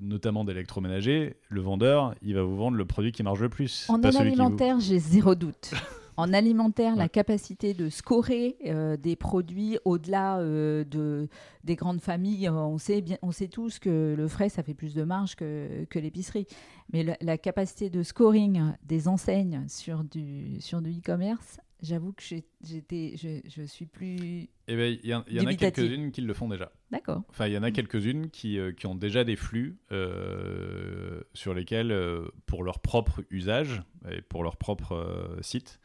[0.00, 3.86] notamment d'électroménager, le vendeur, il va vous vendre le produit qui marche le plus.
[3.88, 5.72] En alimentaire, j'ai zéro doute.
[6.18, 8.56] En alimentaire, la capacité de scorer
[9.02, 11.28] des produits au-delà de,
[11.62, 14.94] des grandes familles, on sait, bien, on sait tous que le frais, ça fait plus
[14.94, 16.46] de marge que, que l'épicerie.
[16.90, 22.22] Mais la, la, capacité de scoring des enseignes sur du, sur du e-commerce, J'avoue que
[22.22, 24.48] j'étais, je, je, suis plus.
[24.66, 26.72] Eh ben, il y, en a quelques-unes qui le font déjà.
[26.90, 27.22] D'accord.
[27.28, 31.52] Enfin, il y en a quelques-unes qui, euh, qui, ont déjà des flux euh, sur
[31.52, 35.78] lesquels, euh, pour leur propre usage et pour leur propre site,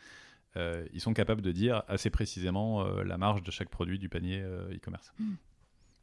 [0.55, 5.13] ils sont capables de dire assez précisément la marge de chaque produit du panier e-commerce.
[5.19, 5.35] Hmm.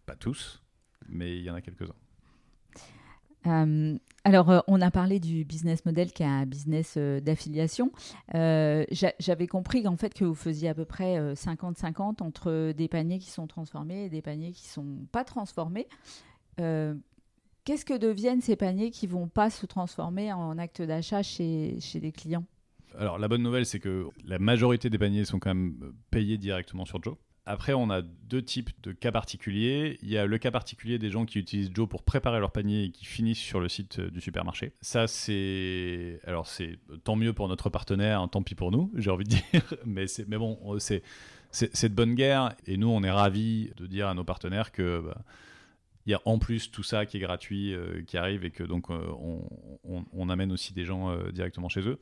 [0.05, 0.62] Pas tous,
[1.09, 1.95] mais il y en a quelques-uns.
[3.47, 7.93] Euh, alors, euh, on a parlé du business model qui est un business euh, d'affiliation.
[8.32, 13.30] J'avais compris en fait que vous faisiez à peu près 50-50 entre des paniers qui
[13.30, 15.89] sont transformés et des paniers qui ne sont pas transformés.
[16.57, 21.78] Qu'est-ce que deviennent ces paniers qui ne vont pas se transformer en acte d'achat chez,
[21.80, 22.45] chez les clients?
[22.97, 26.86] Alors la bonne nouvelle, c'est que la majorité des paniers sont quand même payés directement
[26.86, 27.16] sur Joe.
[27.51, 29.99] Après, on a deux types de cas particuliers.
[30.03, 32.84] Il y a le cas particulier des gens qui utilisent Joe pour préparer leur panier
[32.84, 34.72] et qui finissent sur le site du supermarché.
[34.82, 36.20] Ça, c'est.
[36.26, 39.74] Alors, c'est tant mieux pour notre partenaire, tant pis pour nous, j'ai envie de dire.
[39.86, 41.03] Mais, mais bon, c'est.
[41.62, 45.24] De bonne guerre et nous on est ravis de dire à nos partenaires que bah,
[46.05, 48.62] il y a en plus tout ça qui est gratuit euh, qui arrive et que
[48.62, 48.96] donc euh,
[50.12, 51.99] on, amène aussi des gens euh, directement chez eux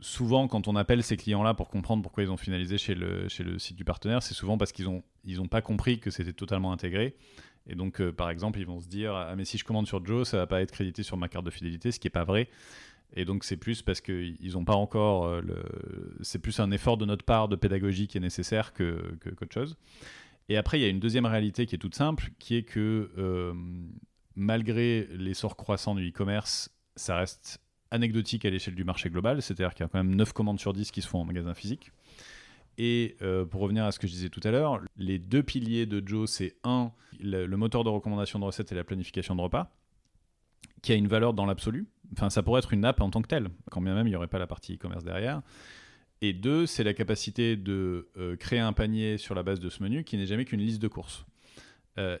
[0.00, 3.44] souvent, quand on appelle ces clients-là pour comprendre pourquoi ils ont finalisé chez le, chez
[3.44, 6.72] le site du partenaire, c'est souvent parce qu'ils n'ont ils pas compris que c'était totalement
[6.72, 7.16] intégré.
[7.66, 10.04] Et donc, euh, par exemple, ils vont se dire Ah, mais si je commande sur
[10.04, 12.24] Joe, ça va pas être crédité sur ma carte de fidélité, ce qui n'est pas
[12.24, 12.48] vrai.
[13.14, 15.26] Et donc, c'est plus parce qu'ils n'ont pas encore.
[15.26, 15.62] Euh, le...
[16.22, 19.76] C'est plus un effort de notre part de pédagogie qui est nécessaire que, qu'autre chose.
[20.48, 23.10] Et après, il y a une deuxième réalité qui est toute simple, qui est que
[23.18, 23.52] euh,
[24.34, 29.84] malgré l'essor croissant du e-commerce, ça reste anecdotique à l'échelle du marché global, c'est-à-dire qu'il
[29.84, 31.92] y a quand même 9 commandes sur 10 qui se font en magasin physique.
[32.78, 35.84] Et euh, pour revenir à ce que je disais tout à l'heure, les deux piliers
[35.84, 39.74] de Joe, c'est un, le, moteur de recommandation de recettes et la planification de repas,
[40.80, 41.88] qui a une valeur dans l'absolu.
[42.12, 44.16] Enfin, ça pourrait être une app en tant que telle, quand bien même il n'y
[44.16, 45.42] aurait pas la partie e-commerce derrière.
[46.20, 49.82] Et deux, c'est la capacité de euh, créer un panier sur la base de ce
[49.82, 51.26] menu qui n'est jamais qu'une liste de courses.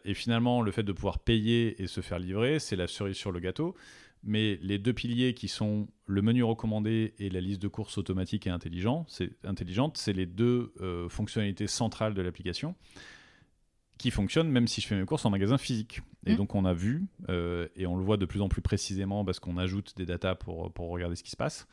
[0.04, 3.30] et finalement, le fait de pouvoir payer et se faire livrer, c'est la cerise sur
[3.30, 3.76] le gâteau.
[4.24, 8.46] Mais les deux piliers qui sont le menu recommandé et la liste de courses automatique
[8.46, 10.72] et intelligente, c'est les deux
[11.08, 12.74] fonctionnalités centrales de l'application
[13.98, 16.00] qui fonctionne même si je fais mes courses en magasin physique.
[16.26, 16.36] Et mmh.
[16.36, 19.40] donc on a vu, euh, et on le voit de plus en plus précisément parce
[19.40, 21.66] qu'on ajoute des datas pour, pour regarder ce qui se passe,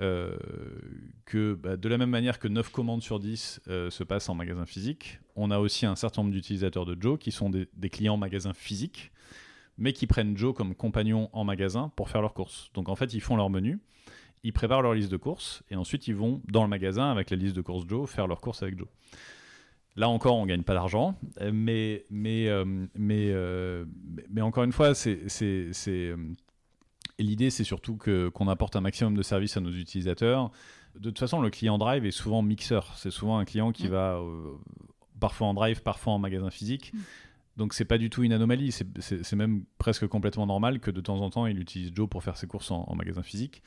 [0.00, 0.36] euh,
[1.26, 4.34] que bah, de la même manière que 9 commandes sur 10 euh, se passent en
[4.34, 7.90] magasin physique, on a aussi un certain nombre d'utilisateurs de Joe qui sont des, des
[7.90, 9.12] clients magasin physique,
[9.78, 12.70] mais qui prennent Joe comme compagnon en magasin pour faire leurs courses.
[12.74, 13.78] Donc en fait, ils font leur menu,
[14.42, 17.36] ils préparent leur liste de courses, et ensuite ils vont dans le magasin avec la
[17.36, 18.88] liste de courses Joe faire leurs courses avec Joe.
[19.96, 21.18] Là encore, on gagne pas d'argent,
[21.52, 22.64] mais, mais, euh,
[22.94, 23.86] mais, euh,
[24.28, 25.18] mais encore une fois, c'est,
[25.88, 26.16] euh,
[27.18, 30.50] l'idée, c'est surtout que, qu'on apporte un maximum de services à nos utilisateurs.
[30.96, 32.92] De toute façon, le client drive est souvent mixeur.
[32.96, 33.90] C'est souvent un client qui mm.
[33.90, 34.20] va
[35.18, 36.92] parfois en drive, parfois en magasin physique.
[36.92, 36.98] Mm.
[37.56, 41.20] Donc c'est pas du tout une anomalie, c'est, même presque complètement normal que de temps
[41.20, 43.62] en temps il utilise Joe pour faire ses courses en magasin physique.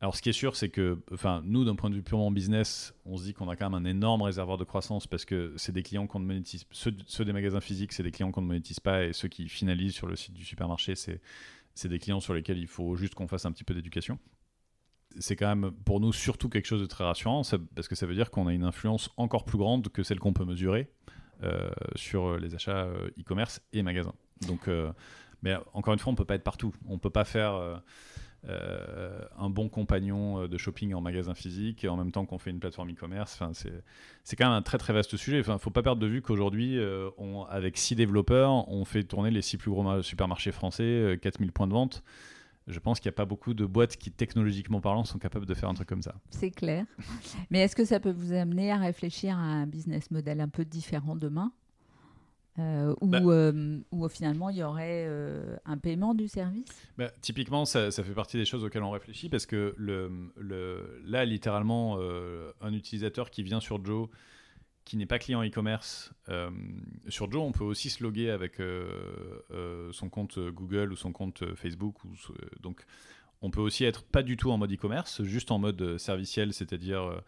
[0.00, 2.94] Alors, ce qui est sûr, c'est que, enfin, nous, d'un point de vue purement business,
[3.04, 5.72] on se dit qu'on a quand même un énorme réservoir de croissance parce que c'est
[5.72, 8.46] des clients qu'on ne monétise, ceux, ceux des magasins physiques, c'est des clients qu'on ne
[8.46, 11.20] monétise pas et ceux qui finalisent sur le site du supermarché, c'est,
[11.84, 14.20] des clients sur lesquels il faut juste qu'on fasse un petit peu d'éducation.
[15.18, 17.42] C'est quand même pour nous surtout quelque chose de très rassurant
[17.74, 20.32] parce que ça veut dire qu'on a une influence encore plus grande que celle qu'on
[20.32, 20.90] peut mesurer
[21.94, 24.14] sur les achats euh, e-commerce et magasins.
[24.46, 24.92] Donc, euh,
[25.42, 26.74] mais encore une fois, on ne peut pas être partout.
[26.88, 27.80] On ne peut pas faire
[28.48, 32.50] euh, un bon compagnon euh, de shopping en magasin physique en même temps qu'on fait
[32.50, 33.34] une plateforme e-commerce.
[33.34, 33.50] Enfin,
[34.22, 35.42] c'est quand même un très très vaste sujet.
[35.44, 37.10] Il ne faut pas perdre de vue qu'aujourd'hui, euh,
[37.50, 41.72] avec six développeurs, on fait tourner les six plus gros supermarchés français, 4000 points de
[41.72, 42.04] vente.
[42.68, 45.54] Je pense qu'il n'y a pas beaucoup de boîtes qui, technologiquement parlant, sont capables de
[45.54, 46.14] faire un truc comme ça.
[46.30, 46.84] C'est clair.
[47.50, 50.64] Mais est-ce que ça peut vous amener à réfléchir à un business model un peu
[50.64, 51.52] différent demain
[52.58, 53.20] euh, bah.
[53.22, 56.88] euh, où, finalement il y aurait euh, un paiement du service?
[56.96, 61.24] Bah, Typiquement, ça, fait partie des choses auxquelles on réfléchit parce que le, le, là,
[61.24, 61.98] littéralement,
[62.60, 64.08] un utilisateur qui vient sur Joe,
[64.88, 66.12] qui n'est pas client e-commerce,
[67.08, 68.60] sur Joe, on peut aussi se loguer avec
[69.92, 71.96] son compte Google ou son compte Facebook.
[72.60, 72.84] Donc,
[73.40, 77.22] on peut aussi être pas du tout en mode e-commerce, juste en mode serviciel, c'est-à-dire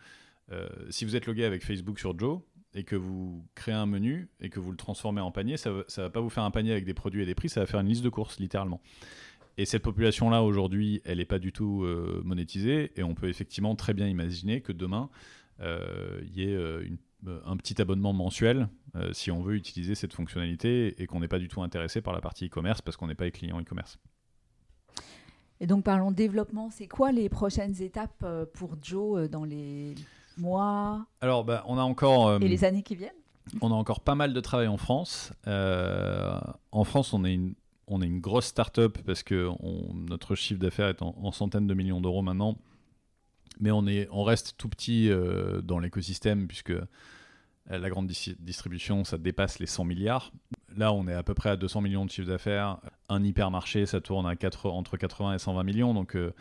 [0.88, 2.40] si vous êtes logué avec Facebook sur Joe,
[2.74, 6.02] et que vous créez un menu et que vous le transformez en panier, ça ne
[6.02, 7.80] va pas vous faire un panier avec des produits et des prix, ça va faire
[7.80, 8.80] une liste de courses, littéralement.
[9.58, 13.74] Et cette population-là, aujourd'hui, elle n'est pas du tout euh, monétisée, et on peut effectivement
[13.74, 15.10] très bien imaginer que demain,
[15.60, 16.86] euh, il y ait euh,
[17.26, 18.68] un petit abonnement mensuel
[19.12, 22.20] si on veut utiliser cette fonctionnalité et qu'on n'est pas du tout intéressé par la
[22.20, 23.98] partie e-commerce parce qu'on n'est pas les clients e-commerce.
[25.60, 29.94] Et donc parlons développement, c'est quoi les prochaines étapes pour Joe dans les
[30.38, 32.42] mois Alors, bah, on a encore.
[32.42, 33.10] Et les années qui viennent?
[33.60, 35.32] On a encore pas mal de travail en France.
[35.46, 36.38] Euh,
[36.72, 37.54] en France, on est une,
[37.86, 39.48] on est une grosse start-up parce que
[39.94, 42.56] notre chiffre d'affaires est en, centaines de millions d'euros maintenant.
[43.60, 46.72] Mais on, est, on reste tout petit euh, dans l'écosystème puisque
[47.68, 50.32] la grande distribution, ça dépasse les 100 milliards.
[50.76, 52.78] Là, on est à peu près à 200 millions de chiffre d'affaires.
[53.08, 55.94] Un hypermarché, ça tourne à 4, entre 80 et 120 millions.
[55.94, 56.32] Donc, euh,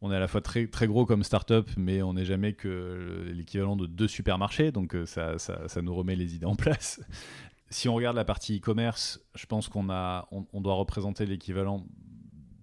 [0.00, 3.24] on est à la fois très, très gros comme start-up, mais on n'est jamais que
[3.34, 7.00] l'équivalent de deux supermarchés, donc euh, ça, ça, nous remet les idées en place.
[7.70, 11.84] si on regarde la partie e-commerce, je pense qu'on a, on, doit représenter l'équivalent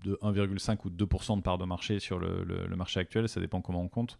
[0.05, 3.81] de 1,5 ou 2% de part de marché sur le, marché actuel, ça dépend comment
[3.81, 4.17] on compte.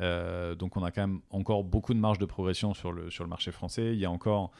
[0.00, 3.52] Euh, donc on a quand même encore beaucoup de marge de progression sur le, marché
[3.52, 3.92] français.
[3.92, 4.50] Il y a encore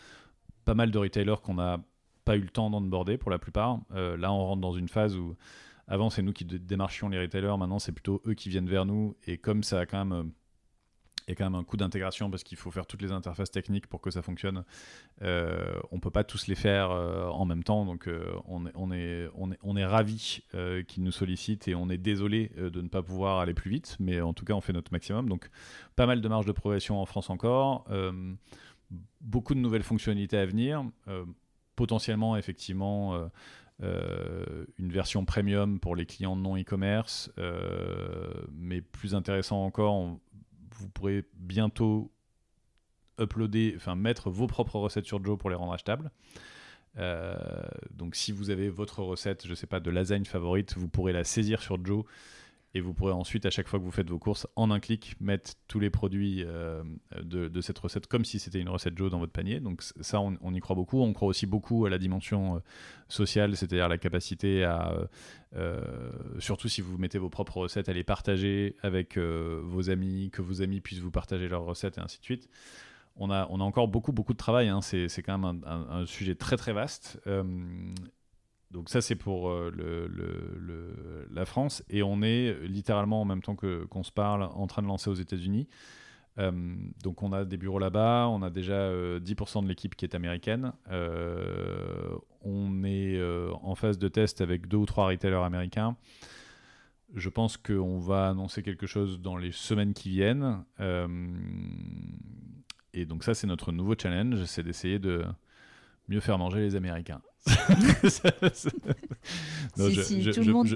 [0.65, 1.81] pas mal de retailers qu'on n'a
[2.25, 3.79] pas eu le temps d'onboarder pour la plupart.
[3.95, 5.37] Euh, là, on rentre dans une phase où
[5.87, 7.57] avant, c'est nous qui démarchions les retailers.
[7.57, 9.17] Maintenant, c'est plutôt eux qui viennent vers nous.
[9.27, 10.33] Et comme ça a quand même,
[11.29, 14.01] euh, quand même un coût d'intégration parce qu'il faut faire toutes les interfaces techniques pour
[14.01, 14.65] que ça fonctionne,
[15.23, 17.85] euh, on peut pas tous les faire euh, en même temps.
[17.85, 18.09] Donc,
[18.47, 20.43] on, est, on, est, on, est, on est ravis
[20.87, 23.97] qu'ils nous sollicitent et on est désolé de ne pas pouvoir aller plus vite.
[24.01, 25.29] Mais en tout cas, on fait notre maximum.
[25.29, 25.51] Donc,
[25.97, 27.87] pas mal de marge de progression en France encore.
[29.21, 30.85] beaucoup de nouvelles fonctionnalités à venir.
[31.77, 33.31] potentiellement, effectivement
[33.81, 40.19] euh, une version premium pour les clients non e-commerce, euh, mais plus intéressant encore,
[40.79, 42.13] vous pourrez bientôt
[43.21, 46.11] uploader, enfin mettre vos propres recettes sur Joe pour les rendre achetables.
[46.99, 47.35] Euh,
[47.91, 51.25] donc si vous avez votre recette, je sais pas, de lasagne favorite, vous pourrez la
[51.25, 52.05] saisir sur Joe
[52.75, 55.17] et vous pourrez ensuite, à chaque fois que vous faites vos courses, en un clic,
[55.21, 56.83] mettre tous les produits euh,
[57.23, 59.59] de, cette recette comme si c'était une recette Joe dans votre panier.
[59.61, 61.01] Donc ça, on, y croit beaucoup.
[61.01, 62.59] On croit aussi beaucoup à la dimension euh,
[63.09, 65.09] sociale, c'est-à-dire la capacité à,
[65.57, 70.43] euh, surtout si vous mettez vos propres recettes, à les partager avec vos amis, que
[70.43, 72.51] vos amis puissent vous partager leurs recettes et ainsi de suite.
[73.17, 74.69] on a, encore beaucoup, beaucoup de travail.
[74.69, 74.83] Hein.
[74.83, 77.19] C'est, quand même un, sujet très, très vaste.
[78.71, 81.83] Donc ça, c'est pour le, la France.
[81.89, 85.15] Et on est littéralement, en même temps qu'on se parle, en train de lancer aux
[85.15, 85.69] États-Unis.
[86.39, 86.53] Euh,
[87.03, 90.15] donc on a des bureaux là-bas, on a déjà 10% euh, de l'équipe qui est
[90.15, 90.73] américaine.
[90.91, 93.21] Euh, on est
[93.63, 95.97] en phase de test avec deux ou trois retailers américains.
[97.15, 100.63] Je pense qu'on va annoncer quelque chose dans les semaines qui viennent.
[102.93, 105.25] et donc ça, c'est notre nouveau challenge, c'est d'essayer de
[106.09, 107.21] mieux faire manger les Américains.
[109.77, 110.67] Si, tout le monde,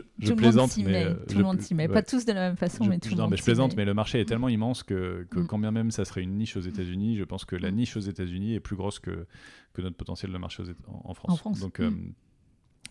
[0.68, 1.04] s'y met.
[1.04, 1.88] Euh, tout le monde s'y met.
[1.88, 3.30] Pas tous de la même façon, mais tout le monde.
[3.30, 5.46] Mais je plaisante, mais le marché est tellement immense que, que mm.
[5.46, 7.74] quand bien même ça serait une niche aux États-Unis, je pense que la mm.
[7.74, 9.26] niche aux États-Unis est plus grosse que,
[9.72, 11.32] que notre potentiel de marché en, France.
[11.32, 11.60] En France.
[11.60, 12.12] Donc, euh, mm.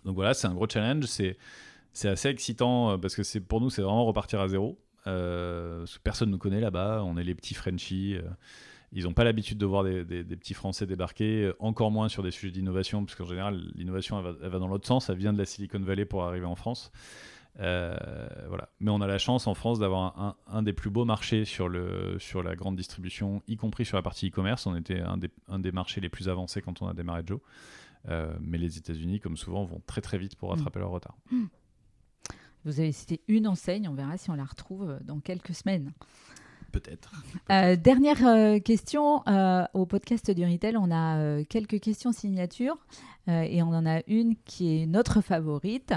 [0.05, 1.05] donc voilà, c'est un gros challenge.
[1.05, 1.37] C'est
[1.93, 4.79] c'est assez excitant euh, parce que c'est pour nous, c'est vraiment repartir à zéro.
[5.03, 7.03] personne ne nous connaît là-bas.
[7.05, 8.17] On est les petits Frenchies.
[8.93, 12.31] Ils n'ont pas l'habitude de voir des, petits Français débarquer, euh, encore moins sur des
[12.31, 15.45] sujets d'innovation, parce qu'en général, l'innovation, elle, va, dans l'autre sens, elle vient de la
[15.45, 16.91] Silicon Valley pour arriver en France.
[17.59, 17.95] Euh,
[18.47, 18.69] voilà.
[18.79, 22.17] Mais on a la chance en France d'avoir un, des plus beaux marchés sur, le,
[22.19, 24.65] sur la grande distribution, y compris sur la partie e-commerce.
[24.67, 27.39] On était un des, un des, marchés les plus avancés quand on a démarré Joe.
[28.09, 30.55] Euh, mais les États-Unis, comme souvent, vont très très vite pour mm.
[30.55, 31.15] rattraper leur retard.
[32.63, 35.93] Vous avez cité une enseigne, on verra si on la retrouve dans quelques semaines.
[36.71, 37.11] Peut-être.
[37.49, 39.27] Euh, dernière euh, question.
[39.27, 42.77] Euh, au podcast du Retail, on a quelques questions signatures
[43.27, 45.93] et on en a une qui est notre favorite.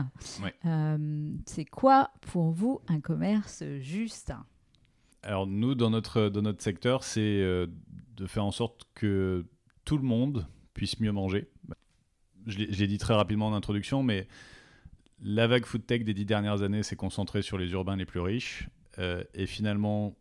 [1.47, 4.33] c'est quoi pour vous un commerce juste?
[5.23, 9.47] Alors nous, dans notre, dans notre secteur, c'est de faire en sorte que
[9.85, 11.49] tout le monde puisse mieux manger.
[12.47, 14.29] Je l'ai dit très rapidement en introduction, mais
[15.23, 18.21] la vague food tech des dix dernières années s'est concentrée sur les urbains les plus
[18.21, 18.69] riches.
[18.99, 20.15] et finalement,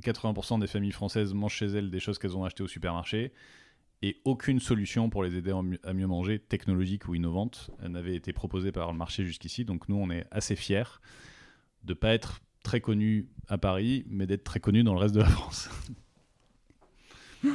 [0.00, 3.32] 80% des familles françaises mangent chez elles des choses qu'elles ont achetées au supermarché
[4.02, 5.52] et aucune solution pour les aider
[5.84, 9.64] à mieux manger, technologique ou innovante, n'avait été proposée par le marché jusqu'ici.
[9.64, 11.00] Donc nous, on est assez fiers
[11.84, 15.14] de ne pas être très connus à Paris, mais d'être très connus dans le reste
[15.14, 15.70] de la France.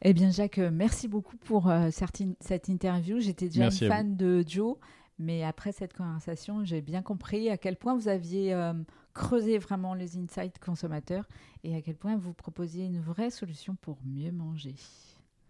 [0.00, 3.18] Eh bien, Jacques, merci beaucoup pour euh, cette interview.
[3.18, 4.76] J'étais déjà une fan de Joe,
[5.18, 8.74] mais après cette conversation, j'ai bien compris à quel point vous aviez euh,
[9.18, 11.24] creusé vraiment les insights consommateurs
[11.64, 14.76] et à quel point vous proposiez une vraie solution pour mieux manger.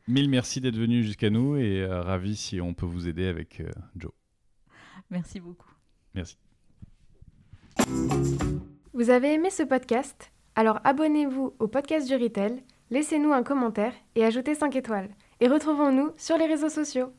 [0.09, 3.61] Mille merci d'être venu jusqu'à nous et euh, ravi si on peut vous aider avec
[3.61, 4.11] euh, Joe.
[5.11, 5.71] Merci beaucoup.
[6.15, 6.39] Merci.
[8.95, 10.33] Vous avez aimé ce podcast?
[10.57, 15.11] Alors abonnez-vous au podcast du Retail, laissez-nous un commentaire et ajoutez 5 étoiles.
[15.41, 17.13] Et retrouvons-nous sur les réseaux sociaux.